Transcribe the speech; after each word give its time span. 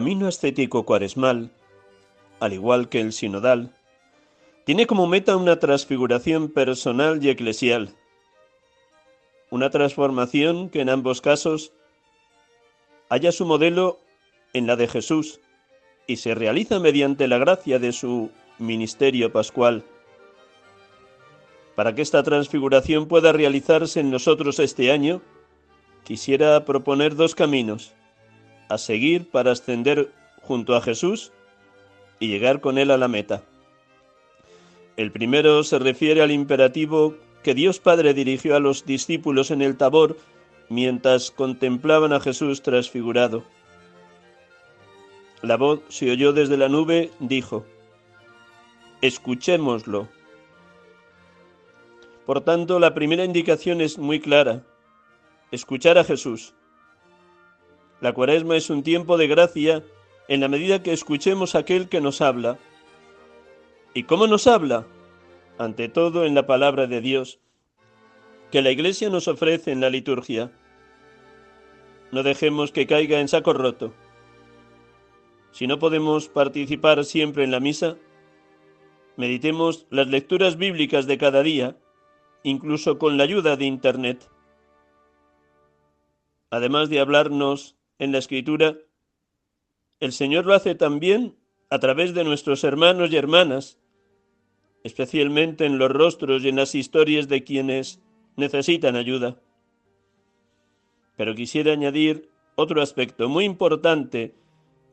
camino 0.00 0.28
ascético 0.28 0.86
cuaresmal, 0.86 1.50
al 2.40 2.54
igual 2.54 2.88
que 2.88 3.02
el 3.02 3.12
sinodal, 3.12 3.76
tiene 4.64 4.86
como 4.86 5.06
meta 5.06 5.36
una 5.36 5.58
transfiguración 5.58 6.48
personal 6.48 7.22
y 7.22 7.28
eclesial, 7.28 7.90
una 9.50 9.68
transformación 9.68 10.70
que 10.70 10.80
en 10.80 10.88
ambos 10.88 11.20
casos 11.20 11.74
haya 13.10 13.30
su 13.30 13.44
modelo 13.44 13.98
en 14.54 14.66
la 14.66 14.76
de 14.76 14.88
Jesús 14.88 15.38
y 16.06 16.16
se 16.16 16.34
realiza 16.34 16.80
mediante 16.80 17.28
la 17.28 17.36
gracia 17.36 17.78
de 17.78 17.92
su 17.92 18.30
ministerio 18.58 19.30
pascual. 19.30 19.84
Para 21.76 21.94
que 21.94 22.00
esta 22.00 22.22
transfiguración 22.22 23.06
pueda 23.06 23.32
realizarse 23.32 24.00
en 24.00 24.10
nosotros 24.10 24.60
este 24.60 24.92
año, 24.92 25.20
quisiera 26.04 26.64
proponer 26.64 27.16
dos 27.16 27.34
caminos 27.34 27.92
a 28.70 28.78
seguir 28.78 29.28
para 29.28 29.52
ascender 29.52 30.10
junto 30.40 30.74
a 30.74 30.80
Jesús 30.80 31.32
y 32.18 32.28
llegar 32.28 32.60
con 32.60 32.78
Él 32.78 32.90
a 32.90 32.96
la 32.96 33.08
meta. 33.08 33.42
El 34.96 35.12
primero 35.12 35.62
se 35.64 35.78
refiere 35.78 36.22
al 36.22 36.30
imperativo 36.30 37.16
que 37.42 37.54
Dios 37.54 37.80
Padre 37.80 38.14
dirigió 38.14 38.56
a 38.56 38.60
los 38.60 38.86
discípulos 38.86 39.50
en 39.50 39.60
el 39.62 39.76
Tabor 39.76 40.16
mientras 40.68 41.30
contemplaban 41.30 42.12
a 42.12 42.20
Jesús 42.20 42.62
transfigurado. 42.62 43.44
La 45.42 45.56
voz 45.56 45.80
se 45.88 46.10
oyó 46.10 46.32
desde 46.32 46.56
la 46.56 46.68
nube, 46.68 47.10
dijo, 47.18 47.64
Escuchémoslo. 49.00 50.08
Por 52.26 52.42
tanto, 52.42 52.78
la 52.78 52.94
primera 52.94 53.24
indicación 53.24 53.80
es 53.80 53.98
muy 53.98 54.20
clara, 54.20 54.62
escuchar 55.50 55.96
a 55.96 56.04
Jesús. 56.04 56.54
La 58.00 58.14
cuaresma 58.14 58.56
es 58.56 58.70
un 58.70 58.82
tiempo 58.82 59.18
de 59.18 59.26
gracia 59.26 59.84
en 60.26 60.40
la 60.40 60.48
medida 60.48 60.82
que 60.82 60.92
escuchemos 60.92 61.54
aquel 61.54 61.88
que 61.88 62.00
nos 62.00 62.20
habla. 62.20 62.58
¿Y 63.92 64.04
cómo 64.04 64.26
nos 64.26 64.46
habla? 64.46 64.86
Ante 65.58 65.88
todo 65.88 66.24
en 66.24 66.34
la 66.34 66.46
palabra 66.46 66.86
de 66.86 67.00
Dios, 67.02 67.40
que 68.50 68.62
la 68.62 68.70
Iglesia 68.70 69.10
nos 69.10 69.28
ofrece 69.28 69.70
en 69.70 69.80
la 69.80 69.90
liturgia. 69.90 70.50
No 72.10 72.22
dejemos 72.22 72.72
que 72.72 72.86
caiga 72.86 73.20
en 73.20 73.28
saco 73.28 73.52
roto. 73.52 73.92
Si 75.52 75.66
no 75.66 75.78
podemos 75.78 76.28
participar 76.28 77.04
siempre 77.04 77.44
en 77.44 77.50
la 77.50 77.60
misa, 77.60 77.96
meditemos 79.16 79.86
las 79.90 80.06
lecturas 80.06 80.56
bíblicas 80.56 81.06
de 81.06 81.18
cada 81.18 81.42
día, 81.42 81.76
incluso 82.44 82.98
con 82.98 83.18
la 83.18 83.24
ayuda 83.24 83.56
de 83.56 83.66
Internet. 83.66 84.30
Además 86.50 86.88
de 86.88 87.00
hablarnos 87.00 87.76
en 88.00 88.12
la 88.12 88.18
escritura, 88.18 88.78
el 90.00 90.12
Señor 90.12 90.46
lo 90.46 90.54
hace 90.54 90.74
también 90.74 91.36
a 91.68 91.78
través 91.78 92.14
de 92.14 92.24
nuestros 92.24 92.64
hermanos 92.64 93.12
y 93.12 93.16
hermanas, 93.16 93.78
especialmente 94.82 95.66
en 95.66 95.76
los 95.76 95.90
rostros 95.90 96.42
y 96.42 96.48
en 96.48 96.56
las 96.56 96.74
historias 96.74 97.28
de 97.28 97.44
quienes 97.44 98.00
necesitan 98.36 98.96
ayuda. 98.96 99.38
Pero 101.16 101.34
quisiera 101.34 101.72
añadir 101.72 102.30
otro 102.56 102.80
aspecto 102.80 103.28
muy 103.28 103.44
importante 103.44 104.34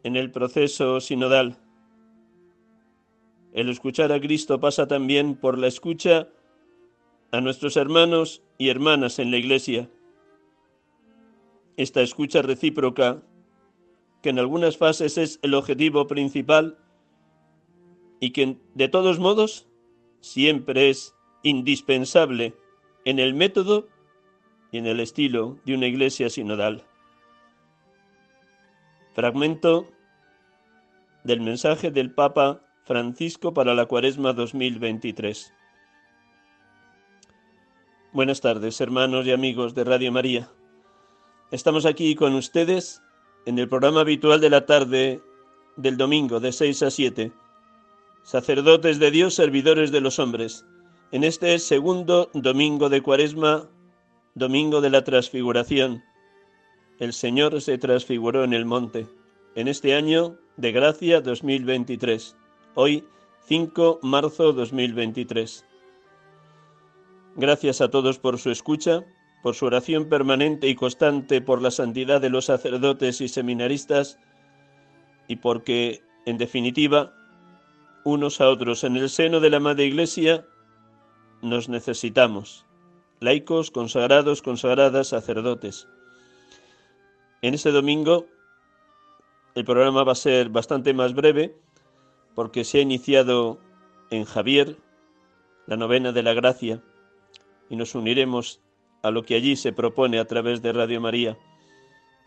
en 0.03 0.17
el 0.17 0.29
proceso 0.29 0.99
sinodal. 0.99 1.57
El 3.53 3.69
escuchar 3.69 4.11
a 4.11 4.19
Cristo 4.19 4.59
pasa 4.59 4.85
también 4.85 5.35
por 5.35 5.57
la 5.57 5.67
escucha 5.67 6.27
a 7.31 7.39
nuestros 7.39 7.77
hermanos 7.77 8.43
y 8.57 8.67
hermanas 8.67 9.17
en 9.19 9.31
la 9.31 9.37
Iglesia 9.37 9.89
esta 11.77 12.01
escucha 12.01 12.41
recíproca, 12.41 13.21
que 14.21 14.29
en 14.29 14.39
algunas 14.39 14.77
fases 14.77 15.17
es 15.17 15.39
el 15.43 15.53
objetivo 15.53 16.07
principal 16.07 16.77
y 18.19 18.31
que 18.31 18.57
de 18.73 18.87
todos 18.89 19.19
modos 19.19 19.67
siempre 20.19 20.89
es 20.89 21.15
indispensable 21.43 22.55
en 23.05 23.19
el 23.19 23.35
método 23.35 23.87
y 24.71 24.79
en 24.79 24.87
el 24.87 24.99
estilo 24.99 25.59
de 25.65 25.75
una 25.75 25.85
iglesia 25.85 26.29
sinodal. 26.29 26.83
Fragmento 29.13 29.87
del 31.23 31.41
mensaje 31.41 31.91
del 31.91 32.11
Papa 32.11 32.61
Francisco 32.85 33.53
para 33.53 33.75
la 33.75 33.85
Cuaresma 33.85 34.33
2023. 34.33 35.53
Buenas 38.13 38.41
tardes, 38.41 38.81
hermanos 38.81 39.27
y 39.27 39.31
amigos 39.31 39.75
de 39.75 39.83
Radio 39.83 40.11
María. 40.11 40.49
Estamos 41.49 41.85
aquí 41.85 42.13
con 42.15 42.35
ustedes 42.35 43.01
en 43.45 43.57
el 43.57 43.69
programa 43.69 44.01
habitual 44.01 44.41
de 44.41 44.49
la 44.49 44.65
tarde 44.65 45.21
del 45.77 45.95
domingo 45.95 46.41
de 46.41 46.51
6 46.51 46.83
a 46.83 46.91
7. 46.91 47.31
Sacerdotes 48.21 48.99
de 48.99 49.11
Dios, 49.11 49.35
servidores 49.35 49.93
de 49.93 50.01
los 50.01 50.19
hombres. 50.19 50.65
En 51.13 51.23
este 51.23 51.57
segundo 51.59 52.29
domingo 52.33 52.89
de 52.89 53.01
Cuaresma, 53.01 53.69
domingo 54.35 54.81
de 54.81 54.89
la 54.89 55.05
transfiguración. 55.05 56.03
El 56.99 57.13
Señor 57.13 57.61
se 57.61 57.77
transfiguró 57.77 58.43
en 58.43 58.51
el 58.51 58.65
monte. 58.65 59.07
En 59.55 59.69
este 59.69 59.95
año 59.95 60.37
de 60.57 60.73
gracia 60.73 61.21
2023. 61.21 62.35
Hoy 62.75 63.05
5 63.45 63.99
marzo 64.01 64.51
2023. 64.51 65.65
Gracias 67.37 67.79
a 67.79 67.89
todos 67.89 68.19
por 68.19 68.37
su 68.37 68.51
escucha 68.51 69.05
por 69.47 69.55
su 69.55 69.65
oración 69.65 70.09
permanente 70.09 70.67
y 70.67 70.75
constante 70.75 71.39
por 71.39 71.61
la 71.61 71.71
santidad 71.71 72.19
de 72.19 72.29
los 72.29 72.43
sacerdotes 72.43 73.21
y 73.21 73.29
seminaristas, 73.29 74.19
y 75.29 75.37
porque, 75.37 76.01
en 76.25 76.37
definitiva, 76.37 77.13
unos 78.03 78.41
a 78.41 78.49
otros 78.49 78.83
en 78.83 78.97
el 78.97 79.09
seno 79.09 79.39
de 79.39 79.49
la 79.49 79.61
Madre 79.61 79.85
Iglesia, 79.85 80.45
nos 81.41 81.69
necesitamos, 81.69 82.65
laicos, 83.21 83.71
consagrados, 83.71 84.41
consagradas, 84.41 85.07
sacerdotes. 85.07 85.87
En 87.41 87.53
este 87.53 87.71
domingo 87.71 88.25
el 89.55 89.63
programa 89.63 90.03
va 90.03 90.11
a 90.11 90.15
ser 90.15 90.49
bastante 90.49 90.93
más 90.93 91.13
breve 91.13 91.55
porque 92.35 92.65
se 92.65 92.79
ha 92.79 92.81
iniciado 92.81 93.59
en 94.09 94.25
Javier 94.25 94.75
la 95.67 95.77
novena 95.77 96.11
de 96.11 96.23
la 96.23 96.33
gracia 96.33 96.83
y 97.69 97.77
nos 97.77 97.95
uniremos 97.95 98.59
a 99.07 99.11
lo 99.11 99.23
que 99.23 99.35
allí 99.35 99.55
se 99.55 99.73
propone 99.73 100.19
a 100.19 100.25
través 100.25 100.61
de 100.61 100.73
Radio 100.73 101.01
María, 101.01 101.37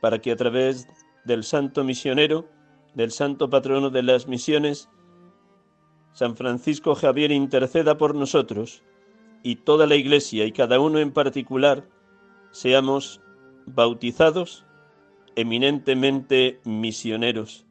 para 0.00 0.20
que 0.20 0.32
a 0.32 0.36
través 0.36 0.88
del 1.24 1.44
santo 1.44 1.84
misionero, 1.84 2.48
del 2.94 3.10
santo 3.10 3.50
patrono 3.50 3.90
de 3.90 4.02
las 4.02 4.26
misiones, 4.26 4.88
San 6.12 6.36
Francisco 6.36 6.94
Javier 6.94 7.30
interceda 7.30 7.96
por 7.96 8.14
nosotros 8.14 8.82
y 9.42 9.56
toda 9.56 9.86
la 9.86 9.96
Iglesia 9.96 10.44
y 10.44 10.52
cada 10.52 10.80
uno 10.80 10.98
en 10.98 11.12
particular 11.12 11.88
seamos 12.50 13.20
bautizados 13.66 14.64
eminentemente 15.36 16.60
misioneros, 16.64 17.66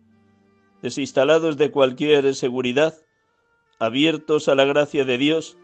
desinstalados 0.82 1.58
de 1.58 1.72
cualquier 1.72 2.34
seguridad, 2.36 2.96
abiertos 3.80 4.48
a 4.48 4.56
la 4.56 4.66
gracia 4.66 5.04
de 5.04 5.18
Dios, 5.18 5.58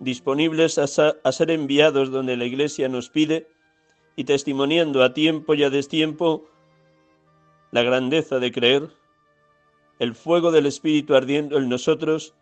disponibles 0.00 0.78
a, 0.78 0.86
ser 0.86 1.50
enviados 1.50 2.10
donde 2.10 2.36
la 2.36 2.44
Iglesia 2.44 2.88
nos 2.88 3.08
pide 3.08 3.48
y 4.14 4.24
testimoniando 4.24 5.02
a 5.02 5.14
tiempo 5.14 5.54
y 5.54 5.62
a 5.62 5.70
destiempo 5.70 6.48
la 7.70 7.82
grandeza 7.82 8.38
de 8.38 8.52
creer, 8.52 8.90
el 9.98 10.14
fuego 10.14 10.52
del 10.52 10.66
Espíritu 10.66 11.14
ardiendo 11.14 11.58
en 11.58 11.68
nosotros 11.68 12.34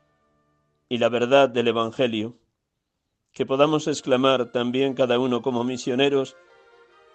y 0.88 0.98
la 0.98 1.08
verdad 1.08 1.48
del 1.48 1.68
Evangelio. 1.68 2.36
Que 3.32 3.46
podamos 3.46 3.88
exclamar 3.88 4.52
también 4.52 4.94
cada 4.94 5.18
uno 5.18 5.42
como 5.42 5.64
misioneros 5.64 6.36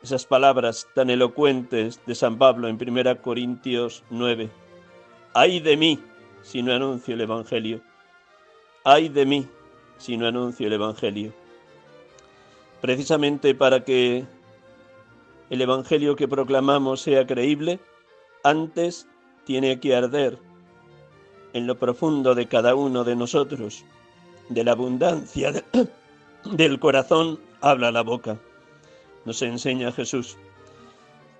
esas 0.03 0.25
palabras 0.25 0.87
tan 0.95 1.09
elocuentes 1.09 2.01
de 2.05 2.15
San 2.15 2.37
Pablo 2.37 2.67
en 2.67 2.75
1 2.75 3.21
Corintios 3.21 4.03
9. 4.09 4.49
Ay 5.33 5.59
de 5.59 5.77
mí 5.77 5.99
si 6.41 6.61
no 6.61 6.73
anuncio 6.73 7.13
el 7.13 7.21
Evangelio. 7.21 7.81
Ay 8.83 9.09
de 9.09 9.25
mí 9.25 9.47
si 9.99 10.17
no 10.17 10.25
anuncio 10.25 10.65
el 10.65 10.73
Evangelio. 10.73 11.31
Precisamente 12.81 13.53
para 13.53 13.83
que 13.83 14.25
el 15.49 15.61
Evangelio 15.61 16.15
que 16.15 16.27
proclamamos 16.27 17.01
sea 17.01 17.27
creíble, 17.27 17.79
antes 18.43 19.07
tiene 19.45 19.79
que 19.79 19.95
arder 19.95 20.39
en 21.53 21.67
lo 21.67 21.77
profundo 21.77 22.35
de 22.35 22.47
cada 22.47 22.75
uno 22.75 23.03
de 23.03 23.15
nosotros. 23.15 23.83
De 24.49 24.63
la 24.63 24.71
abundancia 24.71 25.51
del 26.45 26.79
corazón 26.79 27.39
habla 27.61 27.91
la 27.91 28.01
boca. 28.01 28.39
Nos 29.25 29.41
enseña 29.41 29.91
Jesús. 29.91 30.37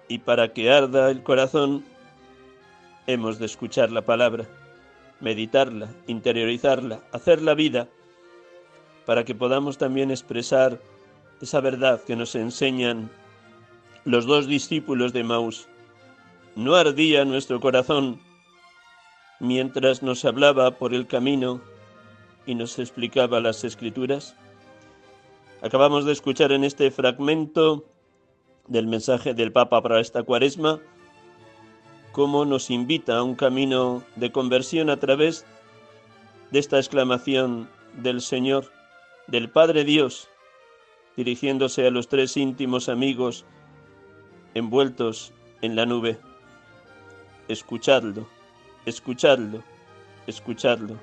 Y 0.07 0.19
para 0.19 0.53
que 0.53 0.71
arda 0.71 1.09
el 1.11 1.23
corazón, 1.23 1.85
hemos 3.07 3.39
de 3.39 3.45
escuchar 3.45 3.91
la 3.91 4.01
palabra, 4.01 4.45
meditarla, 5.19 5.89
interiorizarla, 6.07 7.01
hacerla 7.11 7.53
vida, 7.53 7.87
para 9.09 9.25
que 9.25 9.33
podamos 9.33 9.79
también 9.79 10.11
expresar 10.11 10.79
esa 11.41 11.61
verdad 11.61 11.99
que 12.03 12.15
nos 12.15 12.35
enseñan 12.35 13.09
los 14.05 14.27
dos 14.27 14.45
discípulos 14.45 15.13
de 15.13 15.23
Maús. 15.23 15.67
No 16.55 16.75
ardía 16.75 17.25
nuestro 17.25 17.59
corazón 17.59 18.19
mientras 19.39 20.03
nos 20.03 20.25
hablaba 20.25 20.77
por 20.77 20.93
el 20.93 21.07
camino 21.07 21.59
y 22.45 22.53
nos 22.53 22.77
explicaba 22.77 23.39
las 23.39 23.63
escrituras? 23.63 24.35
Acabamos 25.63 26.05
de 26.05 26.11
escuchar 26.11 26.51
en 26.51 26.63
este 26.63 26.91
fragmento 26.91 27.85
del 28.67 28.85
mensaje 28.85 29.33
del 29.33 29.51
Papa 29.51 29.81
para 29.81 30.01
esta 30.01 30.21
cuaresma 30.21 30.81
cómo 32.11 32.45
nos 32.45 32.69
invita 32.69 33.17
a 33.17 33.23
un 33.23 33.33
camino 33.33 34.03
de 34.17 34.31
conversión 34.31 34.91
a 34.91 34.97
través 34.97 35.47
de 36.51 36.59
esta 36.59 36.77
exclamación 36.77 37.67
del 38.03 38.21
Señor, 38.21 38.71
del 39.29 39.49
Padre 39.49 39.83
Dios, 39.83 40.29
dirigiéndose 41.15 41.87
a 41.87 41.91
los 41.91 42.07
tres 42.07 42.37
íntimos 42.37 42.89
amigos 42.89 43.45
envueltos 44.53 45.33
en 45.61 45.75
la 45.75 45.85
nube. 45.85 46.17
Escuchadlo 47.47 48.27
escuchadlo, 48.89 49.63
escuchadlo. 50.27 50.95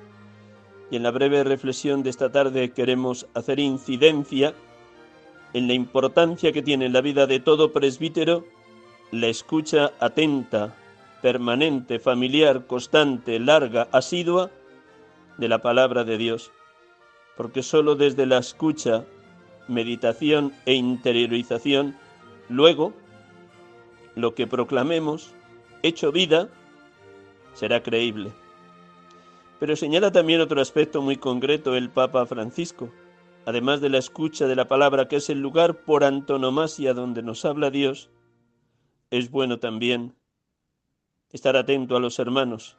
Y 0.91 0.97
en 0.97 1.03
la 1.03 1.11
breve 1.11 1.43
reflexión 1.45 2.03
de 2.03 2.11
esta 2.11 2.31
tarde 2.31 2.71
queremos 2.73 3.27
hacer 3.35 3.59
incidencia 3.59 4.55
en 5.53 5.67
la 5.67 5.75
importancia 5.75 6.53
que 6.53 6.63
tiene 6.63 6.87
en 6.87 6.93
la 6.93 7.01
vida 7.01 7.27
de 7.27 7.41
todo 7.41 7.73
presbítero 7.73 8.45
la 9.13 9.29
escucha 9.29 9.93
atenta, 10.01 10.75
permanente, 11.23 11.99
familiar, 11.99 12.67
constante, 12.67 13.39
larga, 13.39 13.89
asidua 13.93 14.51
de 15.39 15.49
la 15.49 15.63
palabra 15.63 16.05
de 16.05 16.19
Dios. 16.19 16.51
Porque 17.37 17.63
sólo 17.63 17.95
desde 17.95 18.27
la 18.27 18.39
escucha, 18.39 19.05
meditación 19.69 20.53
e 20.65 20.75
interiorización, 20.75 21.97
luego, 22.49 22.93
lo 24.15 24.35
que 24.35 24.47
proclamemos, 24.47 25.35
hecho 25.83 26.13
vida, 26.13 26.49
será 27.55 27.83
creíble. 27.83 28.33
Pero 29.59 29.77
señala 29.77 30.13
también 30.13 30.41
otro 30.41 30.61
aspecto 30.61 31.01
muy 31.01 31.17
concreto 31.17 31.77
el 31.77 31.91
Papa 31.91 32.27
Francisco, 32.27 32.91
además 33.47 33.81
de 33.81 33.89
la 33.89 33.99
escucha 33.99 34.47
de 34.47 34.57
la 34.57 34.69
palabra 34.69 35.09
que 35.09 35.17
es 35.17 35.31
el 35.31 35.41
lugar 35.41 35.83
por 35.85 36.05
antonomasia 36.05 36.93
donde 36.95 37.23
nos 37.23 37.45
habla 37.45 37.71
Dios, 37.71 38.11
es 39.11 39.31
bueno 39.31 39.59
también 39.59 40.15
estar 41.33 41.57
atento 41.57 41.97
a 41.97 42.01
los 42.01 42.19
hermanos. 42.19 42.77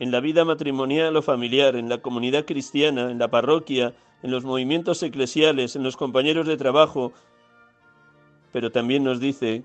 En 0.00 0.10
la 0.10 0.20
vida 0.20 0.44
matrimonial 0.44 1.14
o 1.16 1.22
familiar, 1.22 1.76
en 1.76 1.88
la 1.88 1.98
comunidad 1.98 2.46
cristiana, 2.46 3.10
en 3.10 3.18
la 3.18 3.28
parroquia, 3.28 3.94
en 4.22 4.30
los 4.30 4.44
movimientos 4.44 5.02
eclesiales, 5.02 5.76
en 5.76 5.82
los 5.82 5.96
compañeros 5.96 6.46
de 6.46 6.56
trabajo, 6.56 7.12
pero 8.50 8.72
también 8.72 9.04
nos 9.04 9.20
dice 9.20 9.62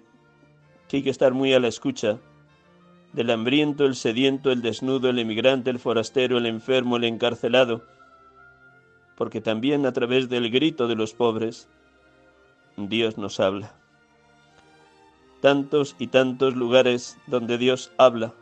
que 0.88 0.98
hay 0.98 1.04
que 1.04 1.10
estar 1.10 1.34
muy 1.34 1.54
a 1.54 1.60
la 1.60 1.70
escucha 1.70 2.20
del 3.14 3.32
hambriento, 3.32 3.86
el 3.86 3.96
sediento, 3.96 4.52
el 4.52 4.62
desnudo, 4.62 5.10
el 5.10 5.20
emigrante, 5.20 5.70
el 5.70 5.80
forastero, 5.80 6.38
el 6.38 6.46
enfermo, 6.46 6.98
el 6.98 7.06
encarcelado, 7.06 7.84
porque 9.16 9.40
también 9.40 9.86
a 9.86 9.94
través 9.94 10.28
del 10.28 10.52
grito 10.52 10.90
de 10.90 10.96
los 10.96 11.14
pobres, 11.14 11.70
Dios 12.76 13.18
nos 13.18 13.40
habla. 13.40 13.74
Tantos 15.40 15.96
y 15.98 16.08
tantos 16.08 16.56
lugares 16.56 17.18
donde 17.26 17.58
Dios 17.58 17.94
habla, 17.98 18.34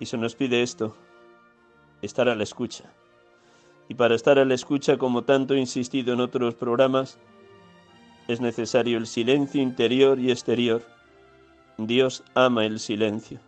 y 0.00 0.06
se 0.06 0.16
nos 0.16 0.34
pide 0.34 0.62
esto, 0.62 0.96
estar 2.02 2.28
a 2.28 2.34
la 2.34 2.42
escucha. 2.42 2.92
Y 3.88 3.94
para 3.94 4.14
estar 4.14 4.38
a 4.38 4.44
la 4.44 4.54
escucha, 4.54 4.96
como 4.96 5.24
tanto 5.24 5.54
he 5.54 5.58
insistido 5.58 6.14
en 6.14 6.20
otros 6.20 6.54
programas, 6.54 7.18
es 8.28 8.40
necesario 8.40 8.98
el 8.98 9.06
silencio 9.06 9.60
interior 9.60 10.18
y 10.18 10.30
exterior. 10.30 10.82
Dios 11.76 12.24
ama 12.34 12.64
el 12.64 12.80
silencio. 12.80 13.40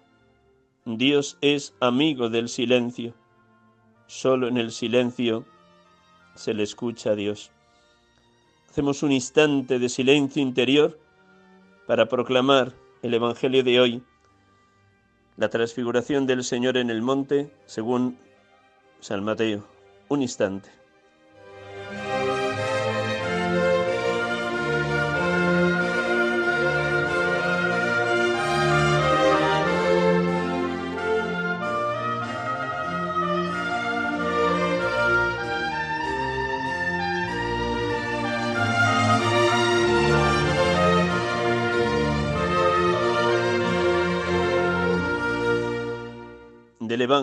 Dios 0.85 1.38
es 1.41 1.75
amigo 1.81 2.29
del 2.29 2.49
silencio. 2.49 3.15
Solo 4.07 4.49
en 4.49 4.57
el 4.57 4.71
silencio 4.71 5.45
se 6.35 6.55
le 6.55 6.62
escucha 6.62 7.11
a 7.11 7.15
Dios. 7.17 7.50
Hacemos 8.69 9.03
un 9.03 9.12
instante 9.12 9.79
de 9.79 9.88
silencio 9.88 10.43
interior 10.43 10.99
para 11.87 12.07
proclamar 12.07 12.75
el 13.03 13.15
Evangelio 13.15 13.65
de 13.65 13.81
hoy, 13.81 14.03
la 15.37 15.49
transfiguración 15.50 16.26
del 16.26 16.45
Señor 16.45 16.76
en 16.76 16.90
el 16.90 17.02
monte, 17.02 17.50
según 17.66 18.19
San 19.00 19.25
Mateo. 19.25 19.64
Un 20.09 20.23
instante. 20.23 20.71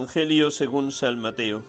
Evangelio 0.03 0.51
según 0.51 0.91
San 0.91 1.17
Mateo. 1.19 1.63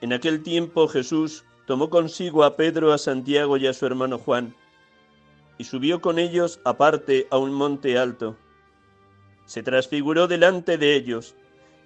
En 0.00 0.14
aquel 0.14 0.42
tiempo 0.42 0.88
Jesús 0.88 1.44
tomó 1.66 1.90
consigo 1.90 2.44
a 2.44 2.56
Pedro, 2.56 2.94
a 2.94 2.98
Santiago 2.98 3.58
y 3.58 3.66
a 3.66 3.74
su 3.74 3.84
hermano 3.84 4.16
Juan, 4.16 4.54
y 5.58 5.64
subió 5.64 6.00
con 6.00 6.18
ellos 6.18 6.60
aparte 6.64 7.26
a 7.30 7.36
un 7.36 7.52
monte 7.52 7.98
alto. 7.98 8.38
Se 9.44 9.62
transfiguró 9.62 10.28
delante 10.28 10.78
de 10.78 10.96
ellos, 10.96 11.34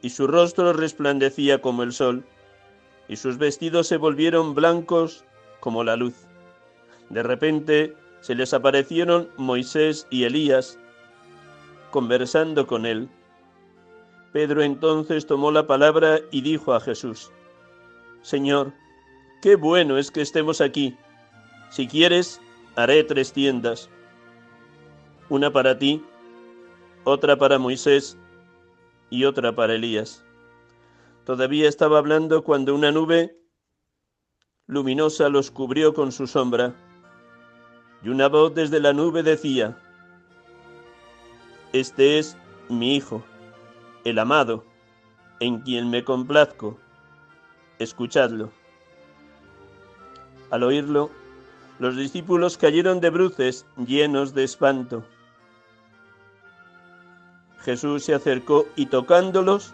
y 0.02 0.10
su 0.10 0.28
rostro 0.28 0.72
resplandecía 0.72 1.60
como 1.60 1.82
el 1.82 1.92
sol, 1.92 2.24
y 3.08 3.16
sus 3.16 3.38
vestidos 3.38 3.88
se 3.88 3.96
volvieron 3.96 4.54
blancos 4.54 5.24
como 5.58 5.82
la 5.82 5.96
luz. 5.96 6.14
De 7.10 7.24
repente 7.24 7.96
se 8.20 8.36
les 8.36 8.54
aparecieron 8.54 9.30
Moisés 9.36 10.06
y 10.10 10.22
Elías, 10.22 10.78
conversando 11.90 12.68
con 12.68 12.86
él. 12.86 13.08
Pedro 14.34 14.64
entonces 14.64 15.26
tomó 15.26 15.52
la 15.52 15.68
palabra 15.68 16.18
y 16.32 16.40
dijo 16.40 16.74
a 16.74 16.80
Jesús, 16.80 17.30
Señor, 18.22 18.72
qué 19.40 19.54
bueno 19.54 19.96
es 19.96 20.10
que 20.10 20.22
estemos 20.22 20.60
aquí. 20.60 20.96
Si 21.70 21.86
quieres, 21.86 22.40
haré 22.74 23.04
tres 23.04 23.32
tiendas, 23.32 23.88
una 25.28 25.52
para 25.52 25.78
ti, 25.78 26.02
otra 27.04 27.36
para 27.36 27.60
Moisés 27.60 28.18
y 29.08 29.24
otra 29.24 29.54
para 29.54 29.76
Elías. 29.76 30.24
Todavía 31.24 31.68
estaba 31.68 31.98
hablando 31.98 32.42
cuando 32.42 32.74
una 32.74 32.90
nube 32.90 33.38
luminosa 34.66 35.28
los 35.28 35.52
cubrió 35.52 35.94
con 35.94 36.10
su 36.10 36.26
sombra, 36.26 36.74
y 38.02 38.08
una 38.08 38.26
voz 38.26 38.52
desde 38.52 38.80
la 38.80 38.92
nube 38.92 39.22
decía, 39.22 39.78
Este 41.72 42.18
es 42.18 42.36
mi 42.68 42.96
Hijo, 42.96 43.22
el 44.04 44.18
amado, 44.18 44.64
en 45.40 45.60
quien 45.60 45.90
me 45.90 46.04
complazco. 46.04 46.78
Escuchadlo. 47.78 48.50
Al 50.50 50.62
oírlo, 50.62 51.10
los 51.78 51.96
discípulos 51.96 52.56
cayeron 52.56 53.00
de 53.00 53.10
bruces 53.10 53.66
llenos 53.76 54.34
de 54.34 54.44
espanto. 54.44 55.04
Jesús 57.62 58.04
se 58.04 58.14
acercó 58.14 58.66
y 58.76 58.86
tocándolos, 58.86 59.72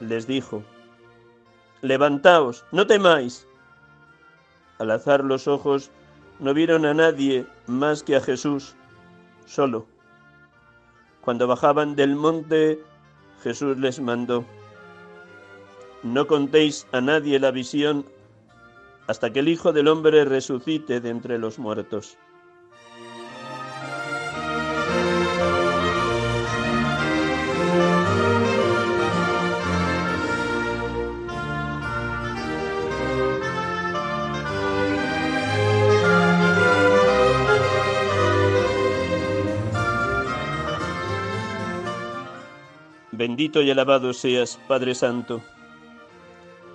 les 0.00 0.26
dijo, 0.26 0.62
Levantaos, 1.82 2.64
no 2.70 2.86
temáis. 2.86 3.46
Al 4.78 4.90
alzar 4.90 5.24
los 5.24 5.48
ojos, 5.48 5.90
no 6.38 6.54
vieron 6.54 6.86
a 6.86 6.94
nadie 6.94 7.46
más 7.66 8.02
que 8.02 8.16
a 8.16 8.20
Jesús, 8.20 8.74
solo. 9.46 9.86
Cuando 11.20 11.46
bajaban 11.46 11.96
del 11.96 12.16
monte, 12.16 12.82
Jesús 13.44 13.76
les 13.76 14.00
mandó, 14.00 14.46
No 16.02 16.26
contéis 16.26 16.86
a 16.92 17.02
nadie 17.02 17.38
la 17.38 17.50
visión 17.50 18.06
hasta 19.06 19.34
que 19.34 19.40
el 19.40 19.48
Hijo 19.48 19.74
del 19.74 19.88
Hombre 19.88 20.24
resucite 20.24 21.00
de 21.00 21.10
entre 21.10 21.38
los 21.38 21.58
muertos. 21.58 22.16
Bendito 43.16 43.62
y 43.62 43.70
alabado 43.70 44.12
seas, 44.12 44.58
Padre 44.66 44.92
Santo, 44.96 45.40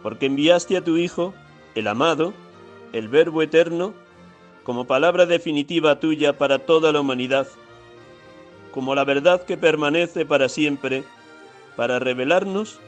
porque 0.01 0.27
enviaste 0.27 0.77
a 0.77 0.81
tu 0.81 0.95
Hijo, 0.95 1.33
el 1.75 1.85
amado, 1.85 2.33
el 2.93 3.09
Verbo 3.09 3.41
eterno, 3.41 3.93
como 4.63 4.87
palabra 4.87 5.25
definitiva 5.25 5.99
tuya 5.99 6.37
para 6.37 6.59
toda 6.59 6.93
la 6.93 7.01
humanidad, 7.01 7.45
como 8.71 8.95
la 8.95 9.03
verdad 9.03 9.43
que 9.43 9.57
permanece 9.57 10.25
para 10.25 10.47
siempre, 10.47 11.03
para 11.75 11.99
revelarnos 11.99 12.79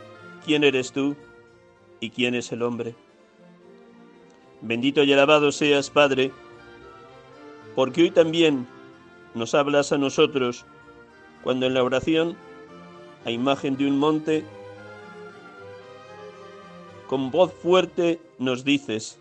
quién 0.45 0.63
eres 0.63 0.93
tú 0.93 1.17
y 1.99 2.11
quién 2.11 2.35
es 2.35 2.53
el 2.53 2.61
hombre. 2.61 2.95
Bendito 4.61 5.03
y 5.03 5.11
alabado 5.11 5.51
seas, 5.51 5.89
Padre, 5.89 6.31
porque 7.75 8.03
hoy 8.03 8.11
también 8.11 8.65
nos 9.35 9.55
hablas 9.55 9.91
a 9.91 9.97
nosotros 9.97 10.65
cuando 11.43 11.65
en 11.65 11.73
la 11.73 11.83
oración 11.83 12.37
a 13.25 13.31
imagen 13.31 13.77
de 13.77 13.87
un 13.87 13.99
monte, 13.99 14.43
con 17.07 17.29
voz 17.29 17.53
fuerte 17.53 18.19
nos 18.39 18.63
dices, 18.63 19.19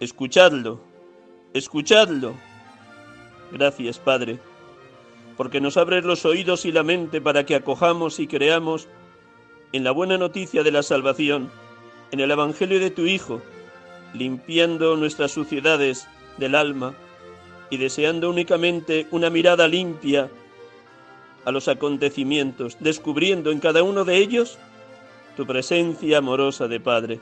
escuchadlo, 0.00 0.80
escuchadlo. 1.54 2.34
Gracias, 3.52 3.98
Padre, 3.98 4.38
porque 5.36 5.60
nos 5.60 5.76
abres 5.76 6.04
los 6.04 6.24
oídos 6.24 6.64
y 6.64 6.72
la 6.72 6.82
mente 6.82 7.20
para 7.20 7.44
que 7.44 7.54
acojamos 7.54 8.20
y 8.20 8.26
creamos 8.26 8.88
en 9.72 9.84
la 9.84 9.90
buena 9.90 10.18
noticia 10.18 10.62
de 10.62 10.70
la 10.70 10.82
salvación, 10.82 11.50
en 12.10 12.20
el 12.20 12.30
Evangelio 12.30 12.80
de 12.80 12.90
tu 12.90 13.02
Hijo, 13.02 13.42
limpiando 14.14 14.96
nuestras 14.96 15.32
suciedades 15.32 16.06
del 16.38 16.54
alma 16.54 16.94
y 17.70 17.76
deseando 17.76 18.30
únicamente 18.30 19.06
una 19.10 19.30
mirada 19.30 19.68
limpia 19.68 20.30
a 21.48 21.50
los 21.50 21.66
acontecimientos, 21.66 22.76
descubriendo 22.78 23.50
en 23.50 23.58
cada 23.58 23.82
uno 23.82 24.04
de 24.04 24.18
ellos 24.18 24.58
tu 25.34 25.46
presencia 25.46 26.18
amorosa 26.18 26.68
de 26.68 26.78
Padre. 26.78 27.20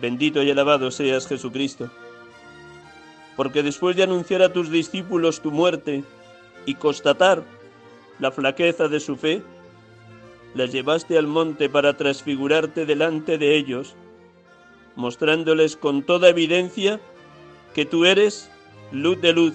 Bendito 0.00 0.44
y 0.44 0.50
alabado 0.52 0.92
seas 0.92 1.26
Jesucristo, 1.26 1.90
porque 3.34 3.64
después 3.64 3.96
de 3.96 4.04
anunciar 4.04 4.42
a 4.42 4.52
tus 4.52 4.70
discípulos 4.70 5.40
tu 5.40 5.50
muerte 5.50 6.04
y 6.66 6.76
constatar 6.76 7.42
la 8.20 8.30
flaqueza 8.30 8.86
de 8.86 9.00
su 9.00 9.16
fe, 9.16 9.42
las 10.54 10.70
llevaste 10.70 11.18
al 11.18 11.26
monte 11.26 11.68
para 11.68 11.96
transfigurarte 11.96 12.86
delante 12.86 13.38
de 13.38 13.56
ellos, 13.56 13.96
mostrándoles 14.94 15.76
con 15.76 16.04
toda 16.04 16.28
evidencia 16.28 17.00
que 17.74 17.84
tú 17.84 18.04
eres 18.04 18.52
luz 18.92 19.20
de 19.20 19.32
luz 19.32 19.54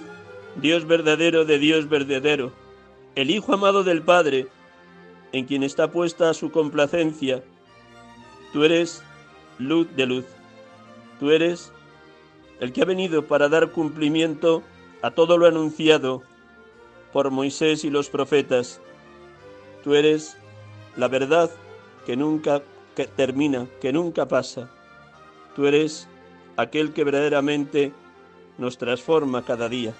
Dios 0.60 0.86
verdadero 0.86 1.44
de 1.44 1.58
Dios 1.60 1.88
verdadero, 1.88 2.52
el 3.14 3.30
Hijo 3.30 3.54
amado 3.54 3.84
del 3.84 4.02
Padre, 4.02 4.48
en 5.30 5.44
quien 5.44 5.62
está 5.62 5.92
puesta 5.92 6.34
su 6.34 6.50
complacencia. 6.50 7.44
Tú 8.52 8.64
eres 8.64 9.04
luz 9.58 9.86
de 9.94 10.06
luz. 10.06 10.24
Tú 11.20 11.30
eres 11.30 11.72
el 12.58 12.72
que 12.72 12.82
ha 12.82 12.86
venido 12.86 13.26
para 13.26 13.48
dar 13.48 13.70
cumplimiento 13.70 14.64
a 15.00 15.12
todo 15.12 15.38
lo 15.38 15.46
anunciado 15.46 16.24
por 17.12 17.30
Moisés 17.30 17.84
y 17.84 17.90
los 17.90 18.10
profetas. 18.10 18.80
Tú 19.84 19.94
eres 19.94 20.36
la 20.96 21.06
verdad 21.06 21.50
que 22.04 22.16
nunca 22.16 22.62
termina, 23.16 23.68
que 23.80 23.92
nunca 23.92 24.26
pasa. 24.26 24.68
Tú 25.54 25.66
eres 25.66 26.08
aquel 26.56 26.92
que 26.92 27.04
verdaderamente 27.04 27.92
nos 28.58 28.76
transforma 28.76 29.44
cada 29.44 29.68
día. 29.68 29.94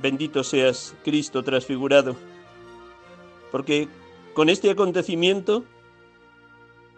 Bendito 0.00 0.44
seas, 0.44 0.94
Cristo 1.04 1.42
transfigurado, 1.42 2.14
porque 3.50 3.88
con 4.32 4.48
este 4.48 4.70
acontecimiento 4.70 5.64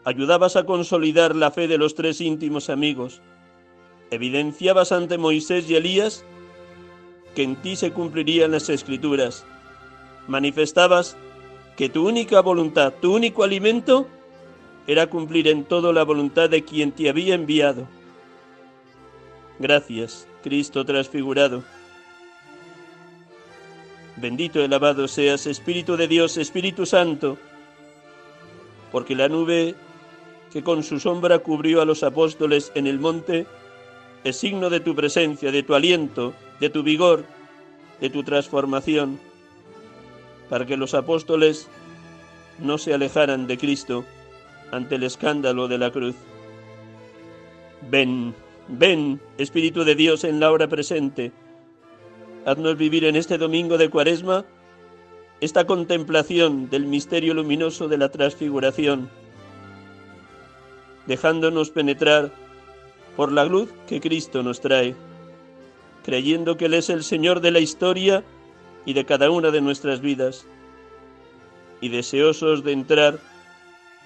ayudabas 0.05 0.57
a 0.57 0.67
consolidar 0.67 1.35
la 1.35 1.51
fe 1.51 1.67
de 1.67 1.79
los 1.79 1.95
tres 1.95 2.21
íntimos 2.21 2.69
amigos, 2.69 3.23
evidenciabas 4.11 4.93
ante 4.93 5.17
Moisés 5.17 5.69
y 5.71 5.77
Elías 5.77 6.25
que 7.35 7.43
en 7.43 7.57
ti 7.57 7.77
se 7.77 7.93
cumplirían 7.93 8.51
las 8.51 8.69
escrituras, 8.69 9.47
manifestabas 10.29 11.17
que 11.77 11.89
tu 11.89 12.07
única 12.07 12.43
voluntad, 12.43 12.93
tu 13.01 13.15
único 13.15 13.45
alimento, 13.45 14.09
era 14.87 15.07
cumplir 15.07 15.49
en 15.49 15.65
todo 15.65 15.93
la 15.95 16.03
voluntad 16.03 16.51
de 16.51 16.65
quien 16.65 16.93
te 16.93 17.09
había 17.09 17.35
enviado. 17.35 17.87
Gracias, 19.59 20.27
Cristo 20.43 20.85
transfigurado 20.85 21.63
Bendito 24.21 24.61
y 24.61 24.65
alabado 24.65 25.09
seas, 25.09 25.47
Espíritu 25.47 25.97
de 25.97 26.07
Dios, 26.07 26.37
Espíritu 26.37 26.85
Santo, 26.85 27.39
porque 28.93 29.15
la 29.15 29.29
nube 29.29 29.75
que 30.53 30.63
con 30.63 30.83
su 30.83 31.01
sombra 31.01 31.39
cubrió 31.39 31.81
a 31.81 31.87
los 31.87 32.03
apóstoles 32.03 32.71
en 32.75 32.87
el 32.87 32.99
monte 32.99 33.47
es 34.23 34.37
signo 34.37 34.69
de 34.69 34.81
tu 34.81 34.95
presencia, 34.95 35.51
de 35.51 35.63
tu 35.63 35.75
aliento, 35.75 36.35
de 36.61 36.69
tu 36.69 36.83
vigor, 36.83 37.25
de 37.99 38.11
tu 38.11 38.23
transformación, 38.23 39.19
para 40.51 40.67
que 40.67 40.77
los 40.77 40.93
apóstoles 40.93 41.69
no 42.59 42.77
se 42.77 42.93
alejaran 42.93 43.47
de 43.47 43.57
Cristo 43.57 44.05
ante 44.71 44.97
el 44.97 45.05
escándalo 45.05 45.67
de 45.67 45.79
la 45.79 45.91
cruz. 45.91 46.17
Ven, 47.91 48.35
ven, 48.69 49.19
Espíritu 49.39 49.85
de 49.85 49.95
Dios, 49.95 50.25
en 50.25 50.41
la 50.41 50.51
hora 50.53 50.69
presente, 50.69 51.33
Haznos 52.47 52.77
vivir 52.79 53.05
en 53.05 53.17
este 53.17 53.37
domingo 53.37 53.77
de 53.77 53.91
Cuaresma 53.91 54.45
esta 55.41 55.67
contemplación 55.67 56.71
del 56.71 56.87
misterio 56.87 57.35
luminoso 57.35 57.89
de 57.89 57.99
la 57.99 58.11
transfiguración, 58.11 59.11
dejándonos 61.07 61.71
penetrar 61.71 62.31
por 63.17 63.33
la 63.33 63.45
luz 63.45 63.71
que 63.87 64.01
Cristo 64.01 64.43
nos 64.43 64.61
trae, 64.61 64.95
creyendo 66.05 66.57
que 66.57 66.67
Él 66.67 66.75
es 66.75 66.89
el 66.89 67.05
Señor 67.05 67.41
de 67.41 67.51
la 67.51 67.61
historia 67.61 68.25
y 68.87 68.95
de 68.95 69.05
cada 69.05 69.31
una 69.31 69.51
de 69.51 69.61
nuestras 69.61 70.01
vidas, 70.01 70.47
y 71.83 71.89
deseosos 71.89 72.65
de 72.65 72.73
entrar 72.73 73.19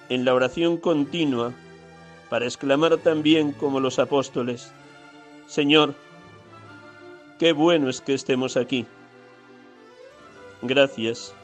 en 0.09 0.25
la 0.25 0.35
oración 0.35 0.77
continua 0.77 1.53
para 2.31 2.47
exclamar 2.47 2.97
también 2.99 3.53
como 3.53 3.81
los 3.81 3.99
apóstoles, 3.99 4.73
Señor, 5.47 5.95
Qué 7.39 7.53
bueno 7.53 7.89
es 7.89 8.01
que 8.01 8.15
estemos 8.15 8.57
aquí. 8.57 8.87
Gracias. 10.63 11.35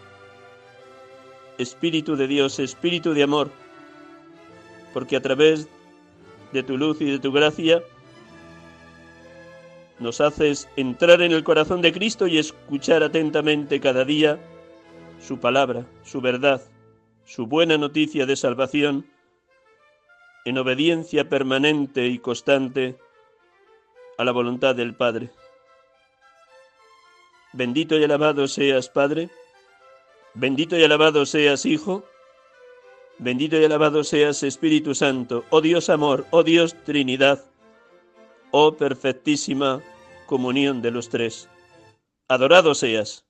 Espíritu 1.58 2.16
de 2.16 2.26
Dios, 2.26 2.58
Espíritu 2.58 3.12
de 3.12 3.22
amor, 3.22 3.50
porque 4.94 5.16
a 5.16 5.20
través 5.20 5.68
de 6.52 6.62
tu 6.62 6.78
luz 6.78 7.00
y 7.00 7.10
de 7.10 7.18
tu 7.18 7.32
gracia 7.32 7.82
nos 9.98 10.20
haces 10.20 10.68
entrar 10.76 11.20
en 11.20 11.32
el 11.32 11.44
corazón 11.44 11.82
de 11.82 11.92
Cristo 11.92 12.26
y 12.26 12.38
escuchar 12.38 13.02
atentamente 13.02 13.80
cada 13.80 14.04
día 14.04 14.38
su 15.20 15.38
palabra, 15.38 15.84
su 16.02 16.20
verdad, 16.20 16.62
su 17.24 17.46
buena 17.46 17.76
noticia 17.76 18.24
de 18.24 18.36
salvación, 18.36 19.06
en 20.46 20.56
obediencia 20.56 21.28
permanente 21.28 22.06
y 22.06 22.18
constante 22.18 22.96
a 24.16 24.24
la 24.24 24.32
voluntad 24.32 24.74
del 24.74 24.94
Padre. 24.94 25.30
Bendito 27.52 27.98
y 27.98 28.04
alabado 28.04 28.46
seas, 28.46 28.88
Padre. 28.88 29.28
Bendito 30.34 30.76
y 30.76 30.84
alabado 30.84 31.26
seas, 31.26 31.66
Hijo. 31.66 32.04
Bendito 33.18 33.60
y 33.60 33.64
alabado 33.64 34.04
seas, 34.04 34.42
Espíritu 34.42 34.94
Santo. 34.94 35.44
Oh 35.50 35.60
Dios 35.60 35.90
amor, 35.90 36.26
oh 36.30 36.44
Dios 36.44 36.74
Trinidad. 36.84 37.44
Oh 38.52 38.76
perfectísima 38.76 39.82
comunión 40.26 40.80
de 40.80 40.92
los 40.92 41.08
tres. 41.08 41.48
Adorado 42.28 42.74
seas. 42.74 43.26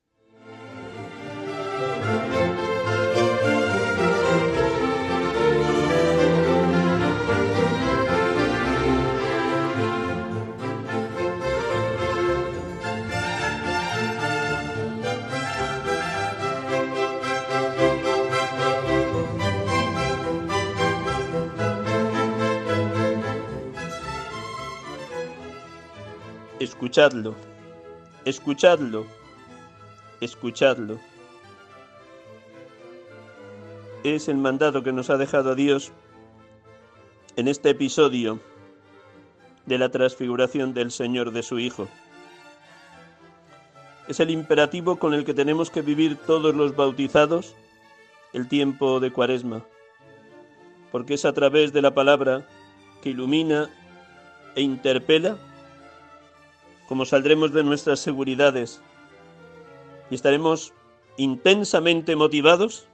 Escuchadlo, 26.61 27.35
escuchadlo, 28.27 29.07
escuchadlo. 30.21 31.01
Es 34.05 34.29
el 34.29 34.37
mandato 34.37 34.83
que 34.83 34.93
nos 34.93 35.09
ha 35.09 35.17
dejado 35.17 35.55
Dios 35.55 35.91
en 37.37 37.49
este 37.49 37.71
episodio 37.71 38.41
de 39.65 39.79
la 39.79 39.89
transfiguración 39.89 40.75
del 40.75 40.91
Señor 40.91 41.33
de 41.33 41.43
su 41.43 41.59
Hijo. 41.59 41.89
Es 44.07 44.21
el 44.21 44.29
imperativo 44.29 44.97
con 44.97 45.15
el 45.15 45.25
que 45.25 45.33
tenemos 45.33 45.71
que 45.71 45.81
vivir 45.81 46.19
todos 46.27 46.55
los 46.55 46.77
bautizados 46.77 47.55
el 48.35 48.49
tiempo 48.49 49.01
de 49.01 49.11
Cuaresma, 49.11 49.65
porque 50.93 51.15
es 51.15 51.25
a 51.25 51.33
través 51.33 51.73
de 51.73 51.81
la 51.81 51.95
palabra 51.95 52.47
que 53.01 53.09
ilumina 53.09 53.71
e 54.57 54.61
interpela 54.61 55.39
como 56.91 57.05
saldremos 57.05 57.53
de 57.53 57.63
nuestras 57.63 58.01
seguridades 58.01 58.83
y 60.11 60.17
estaremos 60.17 60.75
intensamente 61.17 62.17
motivados 62.17 62.89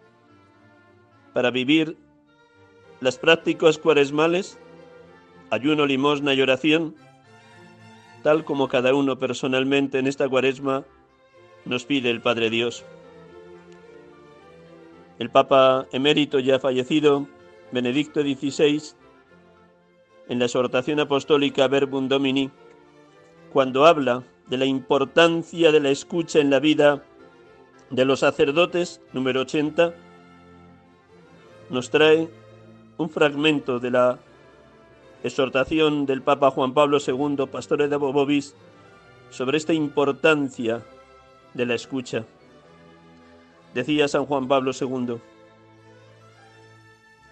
para 1.33 1.51
vivir 1.51 1.97
las 3.01 3.17
prácticas 3.17 3.79
cuaresmales, 3.79 4.59
ayuno, 5.49 5.87
limosna 5.87 6.35
y 6.35 6.43
oración, 6.43 6.95
tal 8.23 8.45
como 8.45 8.69
cada 8.69 8.93
uno 8.95 9.19
personalmente 9.19 9.99
en 9.99 10.09
esta 10.09 10.29
cuaresma 10.29 10.85
nos 11.65 11.87
pide 11.87 12.11
el 12.11 12.21
Padre 12.21 12.51
Dios. 12.51 12.85
El 15.19 15.31
Papa 15.31 15.87
emérito 15.91 16.39
ya 16.39 16.59
fallecido, 16.59 17.27
Benedicto 17.73 18.21
XVI, 18.21 18.93
en 20.29 20.39
la 20.39 20.45
exhortación 20.45 21.01
apostólica 21.01 21.67
Verbum 21.67 22.09
Domini, 22.09 22.51
cuando 23.53 23.87
habla 23.87 24.23
de 24.49 24.57
la 24.57 24.65
importancia 24.65 25.73
de 25.73 25.81
la 25.81 25.91
escucha 25.91 26.39
en 26.39 26.51
la 26.51 26.61
vida 26.61 27.03
de 27.91 28.05
los 28.05 28.21
sacerdotes, 28.21 29.01
número 29.13 29.43
80, 29.43 29.95
nos 31.71 31.91
trae 31.91 32.29
un 32.97 33.11
fragmento 33.11 33.79
de 33.79 33.91
la 33.91 34.19
exhortación 35.23 36.07
del 36.07 36.23
Papa 36.23 36.51
Juan 36.51 36.75
Pablo 36.75 36.99
II, 37.05 37.47
Pastore 37.51 37.89
de 37.89 37.97
Bobovis, 37.97 38.55
sobre 39.31 39.59
esta 39.59 39.73
importancia 39.73 40.83
de 41.55 41.67
la 41.67 41.75
escucha. 41.75 42.25
Decía 43.75 44.09
San 44.09 44.27
Juan 44.27 44.49
Pablo 44.49 44.73
II, 44.79 45.19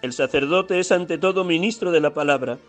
el 0.01 0.13
sacerdote 0.13 0.79
es 0.79 0.91
ante 0.91 1.17
todo 1.17 1.43
ministro 1.43 1.91
de 1.91 1.99
la 1.99 2.13
palabra, 2.13 2.59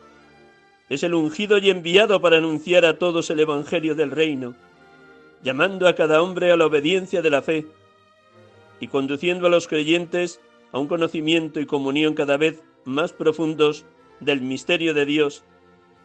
es 0.88 1.02
el 1.02 1.14
ungido 1.14 1.58
y 1.58 1.70
enviado 1.70 2.20
para 2.20 2.38
anunciar 2.38 2.84
a 2.84 2.98
todos 2.98 3.30
el 3.30 3.40
Evangelio 3.40 3.94
del 3.94 4.10
reino, 4.10 4.54
llamando 5.42 5.88
a 5.88 5.94
cada 5.94 6.22
hombre 6.22 6.52
a 6.52 6.56
la 6.56 6.66
obediencia 6.66 7.22
de 7.22 7.30
la 7.30 7.42
fe 7.42 7.66
y 8.80 8.88
conduciendo 8.88 9.46
a 9.46 9.50
los 9.50 9.68
creyentes 9.68 10.40
a 10.72 10.78
un 10.78 10.86
conocimiento 10.86 11.60
y 11.60 11.66
comunión 11.66 12.14
cada 12.14 12.36
vez 12.36 12.62
más 12.84 13.12
profundos 13.12 13.84
del 14.20 14.40
misterio 14.40 14.94
de 14.94 15.06
Dios, 15.06 15.44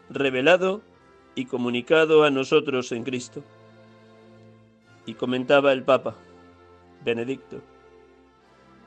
revelado 0.10 0.82
y 1.36 1.46
comunicado 1.46 2.24
a 2.24 2.32
nosotros 2.32 2.91
en 2.91 3.04
Cristo. 3.04 3.44
Y 5.06 5.13
comentaba 5.13 5.74
el 5.74 5.84
Papa 5.84 6.15
Benedicto, 7.04 7.62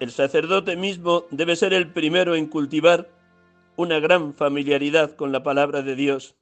el 0.00 0.10
sacerdote 0.10 0.76
mismo 0.76 1.26
debe 1.30 1.56
ser 1.56 1.72
el 1.72 1.88
primero 1.88 2.34
en 2.34 2.46
cultivar 2.46 3.08
una 3.76 3.98
gran 3.98 4.34
familiaridad 4.34 5.16
con 5.16 5.32
la 5.32 5.42
palabra 5.42 5.82
de 5.82 5.96
Dios. 5.96 6.36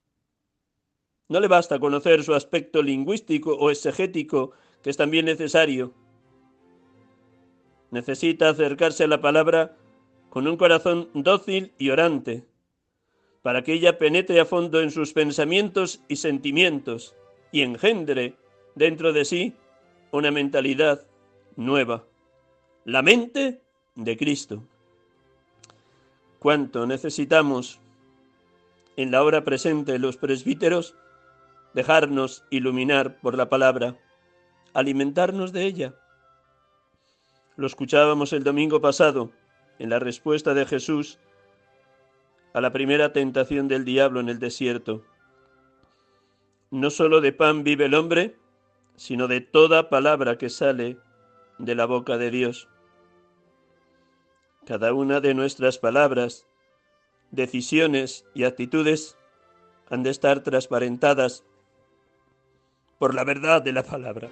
No 1.29 1.40
le 1.40 1.49
basta 1.49 1.79
conocer 1.79 2.25
su 2.25 2.35
aspecto 2.35 2.83
lingüístico 2.83 3.55
o 3.55 3.71
exegético, 3.71 4.53
que 4.83 4.90
es 4.90 4.97
también 4.97 5.25
necesario. 5.25 5.95
Necesita 7.90 8.51
acercarse 8.51 9.05
a 9.05 9.09
la 9.09 9.21
palabra 9.21 9.77
con 10.29 10.47
un 10.47 10.57
corazón 10.57 11.09
dócil 11.14 11.73
y 11.79 11.90
orante, 11.90 12.45
para 13.42 13.62
que 13.62 13.75
ella 13.75 13.99
penetre 13.99 14.40
a 14.40 14.45
fondo 14.45 14.81
en 14.81 14.90
sus 14.90 15.12
pensamientos 15.12 16.03
y 16.09 16.16
sentimientos 16.16 17.14
y 17.51 17.62
engendre 17.62 18.37
dentro 18.75 19.12
de 19.12 19.25
sí 19.25 19.55
una 20.11 20.31
mentalidad 20.31 21.07
nueva, 21.57 22.05
la 22.85 23.03
mente 23.03 23.62
de 23.95 24.16
Cristo 24.16 24.62
cuánto 26.42 26.88
necesitamos 26.88 27.78
en 28.96 29.12
la 29.12 29.22
hora 29.22 29.44
presente 29.44 30.00
los 30.00 30.16
presbíteros 30.16 30.96
dejarnos 31.72 32.44
iluminar 32.50 33.20
por 33.20 33.37
la 33.37 33.48
palabra, 33.48 33.96
alimentarnos 34.74 35.52
de 35.52 35.62
ella. 35.66 35.94
Lo 37.55 37.68
escuchábamos 37.68 38.33
el 38.33 38.42
domingo 38.42 38.81
pasado 38.81 39.31
en 39.78 39.88
la 39.88 40.00
respuesta 40.00 40.52
de 40.52 40.66
Jesús 40.66 41.20
a 42.55 42.61
la 42.61 42.72
primera 42.72 43.12
tentación 43.12 43.68
del 43.68 43.85
diablo 43.85 44.18
en 44.18 44.28
el 44.28 44.40
desierto. 44.40 45.05
No 46.72 46.90
sólo 46.90 47.20
de 47.20 47.33
pan 47.33 47.62
vive 47.62 47.85
el 47.85 47.94
hombre, 47.94 48.37
sino 48.96 49.28
de 49.28 49.42
toda 49.42 49.88
palabra 49.88 50.38
que 50.38 50.50
sale 50.50 50.98
de 51.59 51.76
la 51.76 51.87
boca 51.87 52.18
de 52.18 52.33
Dios. 52.33 52.68
Cada 54.66 54.94
una 54.94 55.20
de 55.20 55.35
nuestras 55.35 55.79
palabras, 55.79 56.46
decisiones 57.33 58.25
y 58.35 58.44
actitudes 58.44 59.16
han 59.90 60.05
de 60.05 60.11
estar 60.11 60.42
transparentadas 60.44 61.44
por 62.98 63.14
la 63.14 63.25
verdad 63.25 63.61
de 63.61 63.72
la 63.72 63.83
palabra. 63.83 64.31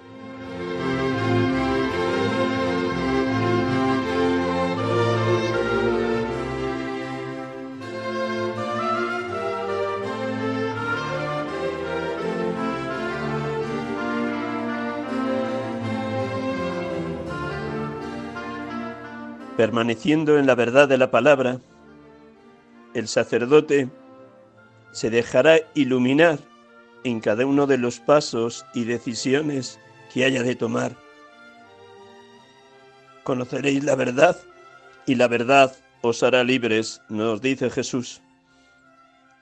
Permaneciendo 19.61 20.39
en 20.39 20.47
la 20.47 20.55
verdad 20.55 20.89
de 20.89 20.97
la 20.97 21.11
palabra, 21.11 21.59
el 22.95 23.07
sacerdote 23.07 23.89
se 24.91 25.11
dejará 25.11 25.59
iluminar 25.75 26.39
en 27.03 27.19
cada 27.19 27.45
uno 27.45 27.67
de 27.67 27.77
los 27.77 27.99
pasos 27.99 28.65
y 28.73 28.85
decisiones 28.85 29.79
que 30.11 30.25
haya 30.25 30.41
de 30.41 30.55
tomar. 30.55 30.97
Conoceréis 33.21 33.83
la 33.83 33.93
verdad 33.93 34.35
y 35.05 35.13
la 35.13 35.27
verdad 35.27 35.75
os 36.01 36.23
hará 36.23 36.43
libres, 36.43 36.99
nos 37.07 37.39
dice 37.39 37.69
Jesús. 37.69 38.19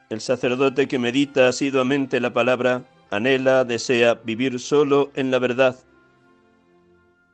El 0.10 0.20
sacerdote 0.20 0.90
que 0.90 1.00
medita 1.00 1.48
asiduamente 1.48 2.20
la 2.20 2.34
palabra 2.34 2.84
anhela, 3.10 3.64
desea 3.64 4.16
vivir 4.16 4.60
solo 4.60 5.12
en 5.16 5.32
la 5.32 5.40
verdad, 5.40 5.78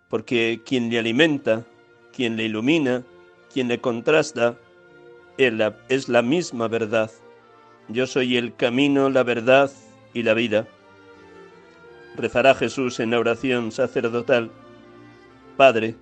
porque 0.07 0.61
quien 0.63 0.91
le 0.91 0.99
alimenta 0.99 1.65
quien 2.15 2.37
le 2.37 2.43
ilumina, 2.45 3.03
quien 3.53 3.67
le 3.67 3.79
contrasta, 3.79 4.57
es 5.37 6.07
la 6.09 6.21
misma 6.21 6.67
verdad. 6.67 7.11
Yo 7.89 8.07
soy 8.07 8.37
el 8.37 8.55
camino, 8.55 9.09
la 9.09 9.23
verdad 9.23 9.71
y 10.13 10.23
la 10.23 10.33
vida. 10.33 10.67
Rezará 12.15 12.55
Jesús 12.55 12.99
en 12.99 13.11
la 13.11 13.19
oración 13.19 13.71
sacerdotal. 13.71 14.49
Padre, 15.57 15.95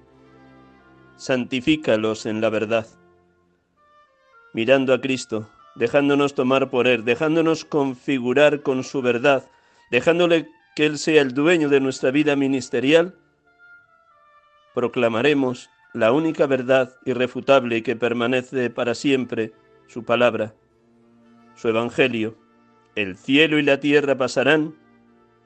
santifícalos 1.17 2.25
en 2.25 2.41
la 2.41 2.49
verdad. 2.49 2.87
Mirando 4.53 4.93
a 4.93 5.01
Cristo, 5.01 5.49
dejándonos 5.75 6.35
tomar 6.35 6.69
por 6.69 6.87
Él, 6.87 7.03
dejándonos 7.03 7.65
configurar 7.65 8.61
con 8.61 8.83
su 8.83 9.01
verdad, 9.01 9.49
dejándole 9.89 10.47
que 10.75 10.85
Él 10.85 10.99
sea 10.99 11.21
el 11.21 11.33
dueño 11.33 11.69
de 11.69 11.79
nuestra 11.79 12.11
vida 12.11 12.35
ministerial, 12.35 13.15
proclamaremos 14.75 15.69
la 15.93 16.11
única 16.11 16.47
verdad 16.47 16.97
irrefutable 17.05 17.83
que 17.83 17.95
permanece 17.95 18.69
para 18.69 18.95
siempre, 18.95 19.53
su 19.87 20.03
palabra, 20.03 20.55
su 21.55 21.69
evangelio. 21.69 22.35
El 22.95 23.15
cielo 23.15 23.59
y 23.59 23.61
la 23.63 23.79
tierra 23.79 24.17
pasarán, 24.17 24.75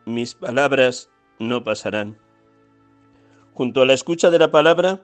mis 0.06 0.36
palabras 0.36 1.10
no 1.38 1.64
pasarán. 1.64 2.18
Junto 3.54 3.82
a 3.82 3.86
la 3.86 3.94
escucha 3.94 4.30
de 4.30 4.40
la 4.40 4.52
palabra, 4.52 5.02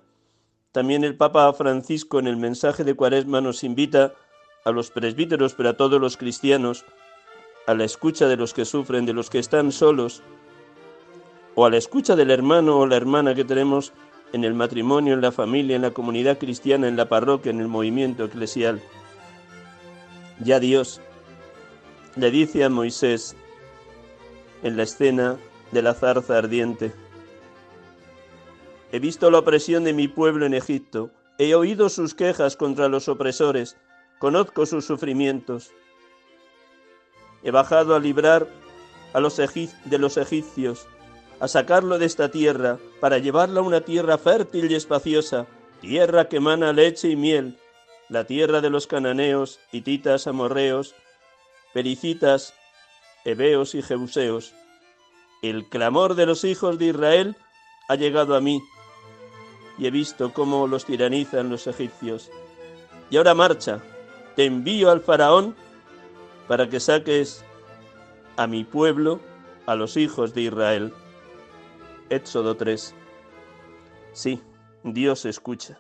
también 0.72 1.04
el 1.04 1.18
Papa 1.18 1.52
Francisco 1.54 2.20
en 2.20 2.28
el 2.28 2.38
mensaje 2.38 2.84
de 2.84 2.96
Cuaresma 2.96 3.42
nos 3.42 3.64
invita 3.64 4.14
a 4.64 4.72
los 4.72 4.92
presbíteros, 4.92 5.56
pero 5.56 5.70
a 5.70 5.78
todos 5.78 6.00
los 6.00 6.16
cristianos, 6.16 6.86
a 7.68 7.74
la 7.74 7.84
escucha 7.84 8.28
de 8.28 8.38
los 8.38 8.54
que 8.54 8.66
sufren, 8.66 9.06
de 9.06 9.14
los 9.14 9.30
que 9.30 9.40
están 9.40 9.72
solos, 9.72 10.24
o 11.56 11.66
a 11.66 11.70
la 11.70 11.78
escucha 11.78 12.16
del 12.16 12.32
hermano 12.32 12.80
o 12.80 12.88
la 12.88 12.96
hermana 12.96 13.36
que 13.36 13.44
tenemos 13.44 13.94
en 14.34 14.44
el 14.44 14.54
matrimonio, 14.54 15.14
en 15.14 15.22
la 15.22 15.32
familia, 15.32 15.76
en 15.76 15.84
la 15.84 15.92
comunidad 15.92 16.40
cristiana, 16.40 16.88
en 16.88 16.98
la 16.98 17.08
parroquia, 17.08 17.52
en 17.52 17.62
el 17.62 17.68
movimiento 17.68 18.26
eclesial. 18.26 18.82
Ya 20.40 20.60
Dios 20.60 21.00
le 22.16 22.32
dice 22.32 22.64
a 22.64 22.70
Moisés 22.70 23.36
en 24.64 24.76
la 24.76 24.84
escena 24.84 25.38
de 25.72 25.82
la 25.82 25.94
zarza 25.94 26.38
ardiente, 26.38 26.92
He 28.92 29.00
visto 29.00 29.32
la 29.32 29.40
opresión 29.40 29.84
de 29.86 29.94
mi 29.94 30.08
pueblo 30.08 30.46
en 30.46 30.54
Egipto, 30.54 31.10
he 31.40 31.56
oído 31.56 31.90
sus 31.90 32.14
quejas 32.14 32.56
contra 32.56 32.90
los 32.90 33.08
opresores, 33.08 33.76
conozco 34.20 34.68
sus 34.68 34.86
sufrimientos. 34.86 35.72
He 37.42 37.50
bajado 37.50 37.96
a 37.96 38.00
librar 38.00 38.48
a 39.14 39.20
los 39.20 39.38
de 39.38 39.98
los 39.98 40.18
egipcios, 40.18 40.88
a 41.44 41.50
sacarlo 41.50 42.00
de 42.00 42.06
esta 42.06 42.32
tierra, 42.32 42.80
para 43.02 43.18
llevarlo 43.18 43.60
a 43.60 43.64
una 43.64 43.82
tierra 43.82 44.18
fértil 44.18 44.72
y 44.72 44.76
espaciosa, 44.76 45.46
tierra 45.82 46.30
que 46.30 46.38
emana 46.38 46.72
leche 46.72 47.10
y 47.10 47.18
miel, 47.18 47.58
la 48.08 48.24
tierra 48.24 48.62
de 48.62 48.70
los 48.70 48.88
cananeos, 48.88 49.60
hititas, 49.74 50.26
amorreos, 50.26 50.96
pericitas, 51.74 52.54
heveos 53.26 53.76
y 53.76 53.82
jebuseos. 53.82 54.54
El 55.42 55.68
clamor 55.68 56.16
de 56.16 56.28
los 56.28 56.46
hijos 56.46 56.80
de 56.80 56.86
Israel 56.86 57.36
ha 57.90 57.96
llegado 57.96 58.38
a 58.38 58.40
mí, 58.40 58.64
y 59.78 59.86
he 59.86 59.92
visto 59.92 60.32
cómo 60.32 60.66
los 60.66 60.86
tiranizan 60.86 61.50
los 61.50 61.68
egipcios. 61.68 62.32
Y 63.10 63.18
ahora 63.18 63.34
marcha, 63.34 63.82
te 64.38 64.46
envío 64.46 64.90
al 64.90 65.02
faraón 65.02 65.58
para 66.48 66.70
que 66.70 66.80
saques 66.80 67.44
a 68.38 68.48
mi 68.48 68.64
pueblo, 68.64 69.20
a 69.66 69.76
los 69.76 69.98
hijos 69.98 70.34
de 70.34 70.44
Israel. 70.44 70.94
Éxodo 72.16 72.56
3. 72.56 72.94
Sí, 74.14 74.42
Dios 74.84 75.26
escucha. 75.26 75.78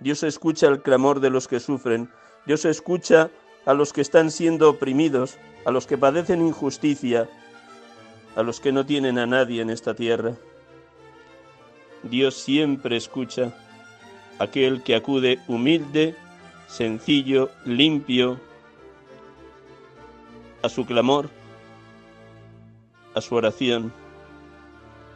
Dios 0.00 0.22
escucha 0.22 0.66
el 0.66 0.82
clamor 0.82 1.20
de 1.20 1.30
los 1.30 1.48
que 1.48 1.60
sufren. 1.60 2.10
Dios 2.46 2.64
escucha 2.64 3.30
a 3.66 3.74
los 3.74 3.92
que 3.92 4.00
están 4.00 4.30
siendo 4.30 4.70
oprimidos, 4.70 5.38
a 5.64 5.70
los 5.70 5.86
que 5.86 5.98
padecen 5.98 6.40
injusticia, 6.40 7.28
a 8.36 8.42
los 8.42 8.60
que 8.60 8.72
no 8.72 8.86
tienen 8.86 9.18
a 9.18 9.26
nadie 9.26 9.60
en 9.62 9.70
esta 9.70 9.94
tierra. 9.94 10.34
Dios 12.02 12.34
siempre 12.34 12.96
escucha 12.96 13.52
aquel 14.38 14.82
que 14.82 14.94
acude 14.94 15.38
humilde, 15.48 16.14
sencillo, 16.66 17.50
limpio, 17.64 18.40
a 20.62 20.68
su 20.68 20.86
clamor, 20.86 21.28
a 23.14 23.20
su 23.20 23.34
oración. 23.34 23.92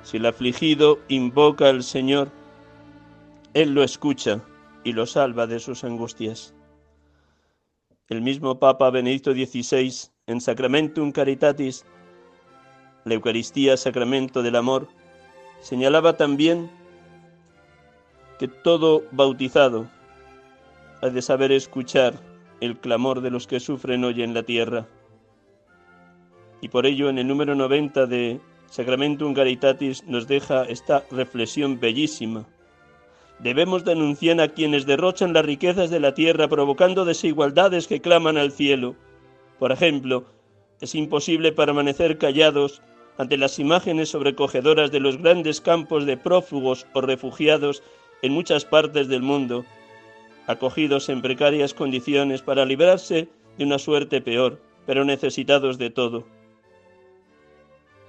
Si 0.04 0.18
el 0.18 0.26
afligido 0.26 1.00
invoca 1.08 1.70
al 1.70 1.82
Señor, 1.82 2.30
Él 3.54 3.72
lo 3.72 3.82
escucha 3.82 4.42
y 4.84 4.92
lo 4.92 5.06
salva 5.06 5.46
de 5.46 5.58
sus 5.58 5.82
angustias. 5.82 6.54
El 8.08 8.20
mismo 8.20 8.58
Papa 8.58 8.90
Benedicto 8.90 9.32
XVI, 9.32 10.10
en 10.26 10.42
Sacramentum 10.42 11.10
Caritatis, 11.10 11.86
la 13.04 13.14
Eucaristía, 13.14 13.78
sacramento 13.78 14.42
del 14.42 14.56
amor, 14.56 14.88
señalaba 15.60 16.18
también 16.18 16.70
que 18.38 18.46
todo 18.46 19.04
bautizado 19.10 19.88
ha 21.00 21.08
de 21.08 21.22
saber 21.22 21.50
escuchar 21.50 22.20
el 22.60 22.78
clamor 22.78 23.22
de 23.22 23.30
los 23.30 23.46
que 23.46 23.58
sufren 23.58 24.04
hoy 24.04 24.22
en 24.22 24.34
la 24.34 24.42
tierra. 24.42 24.86
Y 26.60 26.68
por 26.68 26.84
ello 26.84 27.08
en 27.08 27.18
el 27.18 27.26
número 27.26 27.54
90 27.54 28.06
de 28.06 28.40
Sacramentum 28.74 29.34
Caritatis 29.34 30.02
nos 30.02 30.26
deja 30.26 30.64
esta 30.64 31.04
reflexión 31.12 31.78
bellísima. 31.78 32.44
Debemos 33.38 33.84
denunciar 33.84 34.40
a 34.40 34.48
quienes 34.48 34.84
derrochan 34.84 35.32
las 35.32 35.46
riquezas 35.46 35.90
de 35.90 36.00
la 36.00 36.14
tierra 36.14 36.48
provocando 36.48 37.04
desigualdades 37.04 37.86
que 37.86 38.00
claman 38.00 38.36
al 38.36 38.50
cielo. 38.50 38.96
Por 39.60 39.70
ejemplo, 39.70 40.24
es 40.80 40.96
imposible 40.96 41.52
permanecer 41.52 42.18
callados 42.18 42.82
ante 43.16 43.36
las 43.36 43.60
imágenes 43.60 44.08
sobrecogedoras 44.08 44.90
de 44.90 44.98
los 44.98 45.18
grandes 45.18 45.60
campos 45.60 46.04
de 46.04 46.16
prófugos 46.16 46.84
o 46.94 47.00
refugiados 47.00 47.80
en 48.22 48.32
muchas 48.32 48.64
partes 48.64 49.06
del 49.06 49.22
mundo, 49.22 49.64
acogidos 50.48 51.08
en 51.10 51.22
precarias 51.22 51.74
condiciones 51.74 52.42
para 52.42 52.64
librarse 52.64 53.28
de 53.56 53.64
una 53.66 53.78
suerte 53.78 54.20
peor, 54.20 54.60
pero 54.84 55.04
necesitados 55.04 55.78
de 55.78 55.90
todo. 55.90 56.33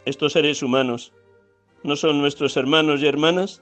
Estos 0.05 0.33
seres 0.33 0.61
humanos 0.61 1.11
no 1.83 1.95
son 1.95 2.19
nuestros 2.19 2.57
hermanos 2.57 3.01
y 3.01 3.07
hermanas? 3.07 3.61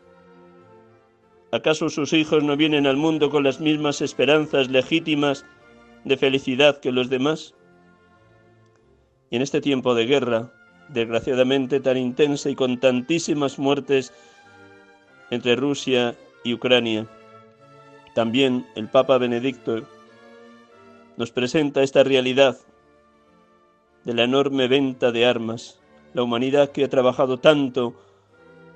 ¿Acaso 1.51 1.89
sus 1.89 2.13
hijos 2.13 2.43
no 2.43 2.57
vienen 2.57 2.87
al 2.87 2.97
mundo 2.97 3.29
con 3.29 3.43
las 3.43 3.59
mismas 3.59 4.01
esperanzas 4.01 4.69
legítimas 4.69 5.45
de 6.03 6.17
felicidad 6.17 6.79
que 6.79 6.91
los 6.91 7.09
demás? 7.09 7.53
Y 9.29 9.37
en 9.37 9.41
este 9.41 9.61
tiempo 9.61 9.95
de 9.95 10.05
guerra, 10.05 10.51
desgraciadamente 10.89 11.79
tan 11.79 11.97
intensa 11.97 12.49
y 12.49 12.55
con 12.55 12.79
tantísimas 12.79 13.57
muertes 13.57 14.13
entre 15.29 15.55
Rusia 15.55 16.15
y 16.43 16.53
Ucrania. 16.53 17.07
También 18.15 18.67
el 18.75 18.89
Papa 18.89 19.17
Benedicto 19.17 19.81
nos 21.17 21.31
presenta 21.31 21.83
esta 21.83 22.03
realidad 22.03 22.57
de 24.03 24.13
la 24.13 24.23
enorme 24.23 24.67
venta 24.67 25.11
de 25.11 25.25
armas. 25.25 25.79
La 26.13 26.23
humanidad 26.23 26.71
que 26.71 26.83
ha 26.83 26.89
trabajado 26.89 27.39
tanto 27.39 27.93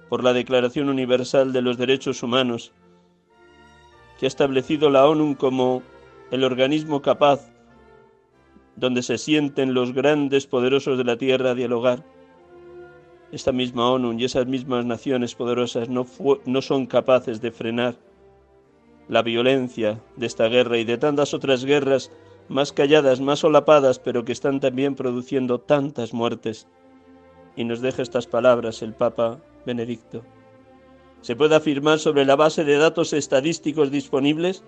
por 0.09 0.23
la 0.23 0.33
Declaración 0.33 0.89
Universal 0.89 1.53
de 1.53 1.61
los 1.61 1.77
Derechos 1.77 2.23
Humanos, 2.23 2.71
que 4.19 4.25
ha 4.25 4.27
establecido 4.27 4.89
la 4.89 5.07
ONU 5.07 5.37
como 5.37 5.83
el 6.31 6.43
organismo 6.43 7.01
capaz 7.01 7.51
donde 8.75 9.03
se 9.03 9.17
sienten 9.17 9.73
los 9.73 9.93
grandes 9.93 10.47
poderosos 10.47 10.97
de 10.97 11.03
la 11.03 11.17
tierra 11.17 11.51
a 11.51 11.55
dialogar. 11.55 12.03
Esta 13.31 13.51
misma 13.51 13.91
ONU 13.91 14.13
y 14.13 14.23
esas 14.23 14.47
mismas 14.47 14.85
naciones 14.85 15.35
poderosas 15.35 15.89
no, 15.89 16.05
no 16.45 16.61
son 16.61 16.85
capaces 16.85 17.41
de 17.41 17.51
frenar 17.51 17.95
la 19.09 19.21
violencia 19.21 19.99
de 20.15 20.25
esta 20.25 20.47
guerra 20.47 20.77
y 20.77 20.83
de 20.83 20.97
tantas 20.97 21.33
otras 21.33 21.65
guerras 21.65 22.11
más 22.49 22.71
calladas, 22.71 23.19
más 23.19 23.39
solapadas, 23.39 23.99
pero 23.99 24.23
que 24.23 24.31
están 24.31 24.59
también 24.59 24.95
produciendo 24.95 25.59
tantas 25.59 26.13
muertes. 26.13 26.67
Y 27.57 27.65
nos 27.65 27.81
deja 27.81 28.01
estas 28.01 28.27
palabras 28.27 28.81
el 28.81 28.93
Papa 28.93 29.39
Benedicto. 29.65 30.23
Se 31.21 31.35
puede 31.35 31.55
afirmar 31.55 31.99
sobre 31.99 32.23
la 32.23 32.37
base 32.37 32.63
de 32.63 32.77
datos 32.77 33.11
estadísticos 33.11 33.91
disponibles 33.91 34.63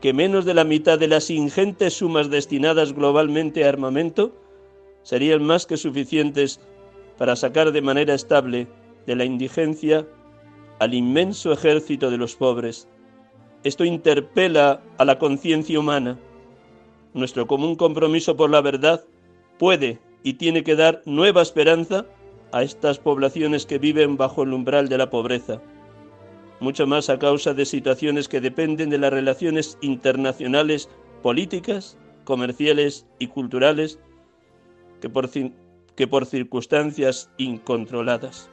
que 0.00 0.12
menos 0.12 0.44
de 0.44 0.54
la 0.54 0.64
mitad 0.64 0.98
de 0.98 1.08
las 1.08 1.30
ingentes 1.30 1.94
sumas 1.94 2.28
destinadas 2.28 2.92
globalmente 2.92 3.64
a 3.64 3.68
armamento 3.68 4.32
serían 5.02 5.42
más 5.44 5.64
que 5.64 5.76
suficientes 5.76 6.60
para 7.18 7.36
sacar 7.36 7.72
de 7.72 7.82
manera 7.82 8.14
estable 8.14 8.68
de 9.06 9.16
la 9.16 9.24
indigencia 9.24 10.06
al 10.80 10.94
inmenso 10.94 11.52
ejército 11.52 12.10
de 12.10 12.18
los 12.18 12.36
pobres. 12.36 12.88
Esto 13.64 13.84
interpela 13.84 14.82
a 14.98 15.04
la 15.04 15.18
conciencia 15.18 15.78
humana. 15.78 16.18
Nuestro 17.14 17.46
común 17.46 17.76
compromiso 17.76 18.36
por 18.36 18.50
la 18.50 18.60
verdad 18.60 19.04
puede 19.58 20.00
y 20.22 20.34
tiene 20.34 20.64
que 20.64 20.76
dar 20.76 21.02
nueva 21.04 21.42
esperanza 21.42 22.06
a 22.52 22.62
estas 22.62 22.98
poblaciones 22.98 23.66
que 23.66 23.78
viven 23.78 24.16
bajo 24.16 24.42
el 24.42 24.52
umbral 24.52 24.88
de 24.88 24.98
la 24.98 25.10
pobreza 25.10 25.60
mucho 26.62 26.86
más 26.86 27.10
a 27.10 27.18
causa 27.18 27.54
de 27.54 27.66
situaciones 27.66 28.28
que 28.28 28.40
dependen 28.40 28.88
de 28.88 28.98
las 28.98 29.12
relaciones 29.12 29.76
internacionales 29.80 30.88
políticas, 31.20 31.98
comerciales 32.24 33.04
y 33.18 33.26
culturales 33.26 33.98
que 35.00 35.10
por, 36.06 36.26
circunstancias 36.26 37.30
incontroladas. 37.36 38.48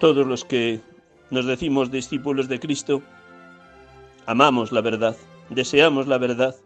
Todos 0.00 0.26
los 0.26 0.46
que 0.46 0.80
nos 1.30 1.44
decimos 1.44 1.90
discípulos 1.90 2.48
de 2.48 2.58
Cristo, 2.58 3.02
amamos 4.24 4.72
la 4.72 4.80
verdad, 4.80 5.16
deseamos 5.50 6.06
la 6.06 6.16
verdad, 6.16 6.56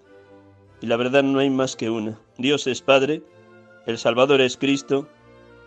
y 0.80 0.86
la 0.86 0.96
verdad 0.96 1.22
no 1.22 1.38
hay 1.38 1.50
más 1.50 1.76
que 1.76 1.90
una. 1.90 2.18
Dios 2.38 2.66
es 2.66 2.82
Padre, 2.82 3.22
el 3.86 3.98
Salvador 3.98 4.40
es 4.40 4.56
Cristo, 4.56 5.08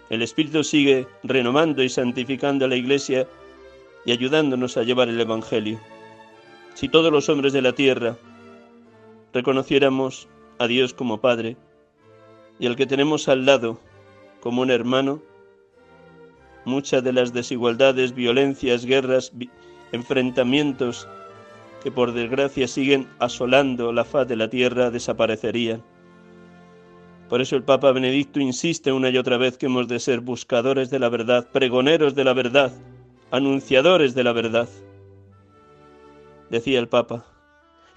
el 0.09 0.21
Espíritu 0.21 0.63
sigue 0.63 1.07
renomando 1.23 1.83
y 1.83 1.89
santificando 1.89 2.65
a 2.65 2.67
la 2.67 2.75
Iglesia 2.75 3.27
y 4.05 4.11
ayudándonos 4.11 4.77
a 4.77 4.83
llevar 4.83 5.09
el 5.09 5.19
Evangelio. 5.19 5.79
Si 6.73 6.89
todos 6.89 7.11
los 7.11 7.29
hombres 7.29 7.53
de 7.53 7.61
la 7.61 7.73
tierra 7.73 8.17
reconociéramos 9.33 10.27
a 10.59 10.67
Dios 10.67 10.93
como 10.93 11.21
Padre 11.21 11.57
y 12.59 12.67
al 12.67 12.75
que 12.75 12.85
tenemos 12.85 13.27
al 13.27 13.45
lado 13.45 13.79
como 14.41 14.61
un 14.61 14.71
hermano, 14.71 15.21
muchas 16.65 17.03
de 17.03 17.13
las 17.13 17.33
desigualdades, 17.33 18.13
violencias, 18.13 18.85
guerras, 18.85 19.31
enfrentamientos 19.91 21.07
que 21.83 21.91
por 21.91 22.13
desgracia 22.13 22.67
siguen 22.67 23.09
asolando 23.19 23.91
la 23.91 24.05
faz 24.05 24.27
de 24.27 24.37
la 24.37 24.49
tierra 24.49 24.89
desaparecerían. 24.89 25.83
Por 27.27 27.41
eso 27.41 27.57
el 27.57 27.63
Papa 27.63 27.91
Benedicto 27.91 28.39
insiste 28.39 28.93
una 28.93 29.09
y 29.09 29.17
otra 29.17 29.37
vez 29.37 29.57
que 29.57 29.65
hemos 29.65 29.87
de 29.89 29.99
ser 29.99 30.21
buscadores 30.21 30.89
de 30.89 30.99
la 30.99 31.09
verdad, 31.09 31.49
pregoneros 31.51 32.15
de 32.15 32.23
la 32.23 32.33
verdad, 32.33 32.71
anunciadores 33.31 34.15
de 34.15 34.23
la 34.23 34.31
verdad. 34.31 34.69
Decía 36.49 36.79
el 36.79 36.87
Papa, 36.87 37.25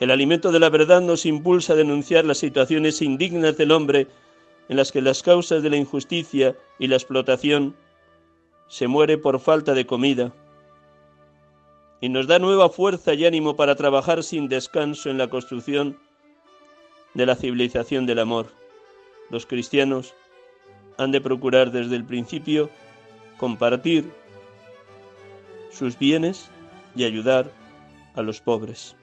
el 0.01 0.11
alimento 0.11 0.51
de 0.51 0.59
la 0.59 0.69
verdad 0.69 1.01
nos 1.01 1.25
impulsa 1.25 1.75
a 1.75 1.77
denunciar 1.77 2.25
las 2.25 2.39
situaciones 2.39 3.01
indignas 3.03 3.57
del 3.57 3.71
hombre 3.71 4.09
en 4.69 4.77
las 4.77 4.91
que 4.91 5.01
las 5.01 5.23
causas 5.23 5.63
de 5.63 5.71
la 5.71 5.77
injusticia 5.77 6.57
y 6.79 6.89
la 6.89 6.97
explotación 6.97 7.77
se 8.69 8.89
muere 8.89 9.17
por 9.17 9.39
falta 9.39 9.75
de 9.75 9.87
comida, 9.87 10.33
y 12.01 12.09
nos 12.09 12.27
da 12.27 12.39
nueva 12.39 12.69
fuerza 12.69 13.15
y 13.15 13.25
ánimo 13.25 13.57
para 13.57 13.75
trabajar 13.75 14.23
sin 14.23 14.49
descanso 14.49 15.11
en 15.11 15.19
la 15.19 15.29
construcción 15.29 15.99
de 17.15 17.27
la 17.27 17.37
civilización 17.37 18.07
del 18.07 18.19
amor. 18.19 18.49
Los 19.31 19.47
cristianos 19.47 20.15
han 20.99 21.11
de 21.11 21.21
procurar 21.21 21.73
desde 21.73 21.97
el 21.97 22.05
principio 22.05 22.71
compartir 23.39 24.11
sus 25.71 25.99
bienes 25.99 26.51
y 26.95 27.05
ayudar 27.05 27.51
a 28.15 28.23
los 28.23 28.41
pobres. 28.41 28.97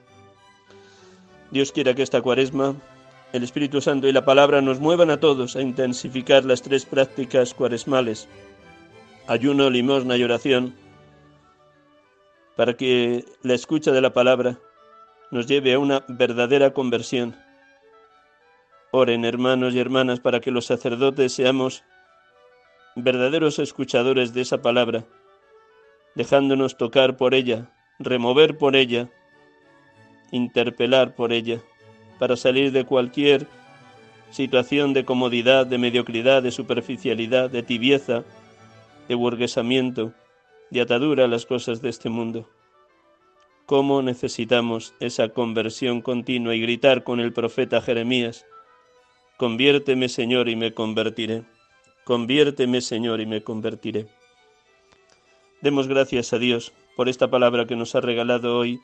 Dios 1.50 1.72
quiera 1.72 1.94
que 1.94 2.02
esta 2.02 2.20
cuaresma, 2.20 2.74
el 3.32 3.44
Espíritu 3.44 3.80
Santo 3.80 4.08
y 4.08 4.12
la 4.12 4.24
palabra 4.24 4.60
nos 4.60 4.80
muevan 4.80 5.10
a 5.10 5.20
todos 5.20 5.56
a 5.56 5.62
intensificar 5.62 6.44
las 6.44 6.62
tres 6.62 6.84
prácticas 6.84 7.54
cuaresmales, 7.54 8.28
ayuno, 9.26 9.70
limosna 9.70 10.16
y 10.16 10.24
oración, 10.24 10.74
para 12.56 12.74
que 12.74 13.24
la 13.42 13.54
escucha 13.54 13.90
de 13.92 14.00
la 14.00 14.12
palabra 14.12 14.58
nos 15.30 15.46
lleve 15.46 15.74
a 15.74 15.78
una 15.78 16.04
verdadera 16.08 16.72
conversión. 16.72 17.36
Oren, 18.92 19.24
hermanos 19.24 19.74
y 19.74 19.80
hermanas, 19.80 20.20
para 20.20 20.40
que 20.40 20.52
los 20.52 20.66
sacerdotes 20.66 21.32
seamos 21.32 21.82
verdaderos 22.94 23.58
escuchadores 23.58 24.32
de 24.32 24.42
esa 24.42 24.62
palabra, 24.62 25.04
dejándonos 26.14 26.76
tocar 26.76 27.16
por 27.16 27.34
ella, 27.34 27.72
remover 27.98 28.56
por 28.56 28.76
ella, 28.76 29.08
interpelar 30.30 31.16
por 31.16 31.32
ella, 31.32 31.60
para 32.20 32.36
salir 32.36 32.70
de 32.70 32.84
cualquier 32.84 33.48
situación 34.30 34.92
de 34.92 35.04
comodidad, 35.04 35.66
de 35.66 35.78
mediocridad, 35.78 36.42
de 36.42 36.52
superficialidad, 36.52 37.50
de 37.50 37.64
tibieza, 37.64 38.22
de 39.08 39.14
burguesamiento, 39.16 40.12
de 40.70 40.80
atadura 40.80 41.24
a 41.24 41.28
las 41.28 41.46
cosas 41.46 41.82
de 41.82 41.88
este 41.88 42.08
mundo. 42.08 42.48
¿Cómo 43.66 44.02
necesitamos 44.02 44.94
esa 45.00 45.30
conversión 45.30 46.02
continua 46.02 46.54
y 46.54 46.60
gritar 46.60 47.04
con 47.04 47.20
el 47.20 47.32
profeta 47.32 47.80
Jeremías, 47.80 48.46
Conviérteme 49.36 50.08
Señor 50.08 50.48
y 50.48 50.54
me 50.54 50.74
convertiré, 50.74 51.42
conviérteme 52.04 52.80
Señor 52.80 53.20
y 53.20 53.26
me 53.26 53.42
convertiré. 53.42 54.06
Demos 55.60 55.88
gracias 55.88 56.32
a 56.32 56.38
Dios 56.38 56.72
por 56.96 57.08
esta 57.08 57.28
palabra 57.28 57.66
que 57.66 57.74
nos 57.74 57.96
ha 57.96 58.00
regalado 58.00 58.56
hoy 58.56 58.80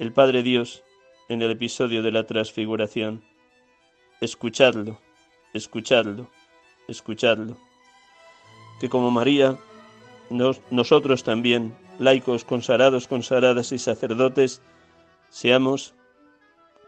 el 0.00 0.12
Padre 0.12 0.42
Dios 0.42 0.82
en 1.28 1.40
el 1.40 1.52
episodio 1.52 2.02
de 2.02 2.10
la 2.10 2.26
transfiguración. 2.26 3.22
Escuchadlo, 4.20 4.98
escuchadlo, 5.54 6.28
escuchadlo. 6.88 7.56
Que 8.80 8.88
como 8.88 9.12
María 9.12 9.56
nosotros 10.32 11.24
también, 11.24 11.74
laicos, 11.98 12.44
consagrados, 12.44 13.06
consagradas 13.06 13.72
y 13.72 13.78
sacerdotes, 13.78 14.62
seamos 15.30 15.94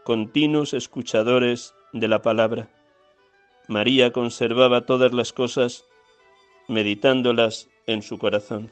continuos 0.03 0.73
escuchadores 0.73 1.73
de 1.93 2.07
la 2.07 2.21
palabra. 2.21 2.69
María 3.67 4.11
conservaba 4.11 4.85
todas 4.85 5.13
las 5.13 5.33
cosas 5.33 5.85
meditándolas 6.67 7.69
en 7.87 8.01
su 8.01 8.17
corazón. 8.17 8.71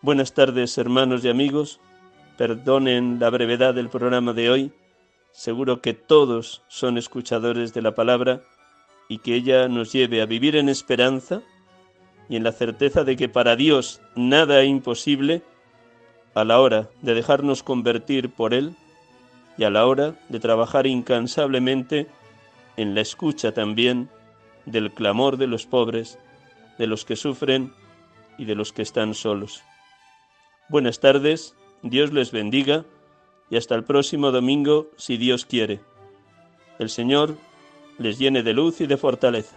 Buenas 0.00 0.32
tardes, 0.32 0.78
hermanos 0.78 1.24
y 1.24 1.28
amigos. 1.28 1.80
Perdonen 2.36 3.18
la 3.18 3.30
brevedad 3.30 3.74
del 3.74 3.88
programa 3.88 4.32
de 4.32 4.50
hoy. 4.50 4.72
Seguro 5.32 5.80
que 5.80 5.94
todos 5.94 6.62
son 6.68 6.98
escuchadores 6.98 7.74
de 7.74 7.82
la 7.82 7.94
palabra 7.94 8.42
y 9.08 9.18
que 9.18 9.34
ella 9.34 9.68
nos 9.68 9.92
lleve 9.92 10.20
a 10.22 10.26
vivir 10.26 10.56
en 10.56 10.68
esperanza 10.68 11.42
y 12.28 12.36
en 12.36 12.44
la 12.44 12.52
certeza 12.52 13.04
de 13.04 13.16
que 13.16 13.28
para 13.28 13.56
Dios 13.56 14.00
nada 14.14 14.60
es 14.62 14.68
imposible 14.68 15.42
a 16.34 16.44
la 16.44 16.60
hora 16.60 16.88
de 17.02 17.14
dejarnos 17.14 17.62
convertir 17.62 18.30
por 18.30 18.54
Él 18.54 18.74
y 19.56 19.64
a 19.64 19.70
la 19.70 19.86
hora 19.86 20.14
de 20.28 20.38
trabajar 20.38 20.86
incansablemente 20.86 22.06
en 22.76 22.94
la 22.94 23.00
escucha 23.00 23.52
también 23.52 24.08
del 24.66 24.92
clamor 24.92 25.36
de 25.36 25.46
los 25.46 25.66
pobres, 25.66 26.18
de 26.78 26.86
los 26.86 27.04
que 27.04 27.16
sufren 27.16 27.72
y 28.36 28.44
de 28.44 28.54
los 28.54 28.72
que 28.72 28.82
están 28.82 29.14
solos. 29.14 29.64
Buenas 30.68 31.00
tardes, 31.00 31.56
Dios 31.82 32.12
les 32.12 32.30
bendiga 32.30 32.84
y 33.50 33.56
hasta 33.56 33.74
el 33.74 33.84
próximo 33.84 34.30
domingo 34.30 34.88
si 34.96 35.16
Dios 35.16 35.46
quiere. 35.46 35.80
El 36.78 36.90
Señor 36.90 37.36
les 37.98 38.18
llene 38.18 38.42
de 38.42 38.52
luz 38.52 38.80
y 38.80 38.86
de 38.86 38.96
fortaleza. 38.96 39.56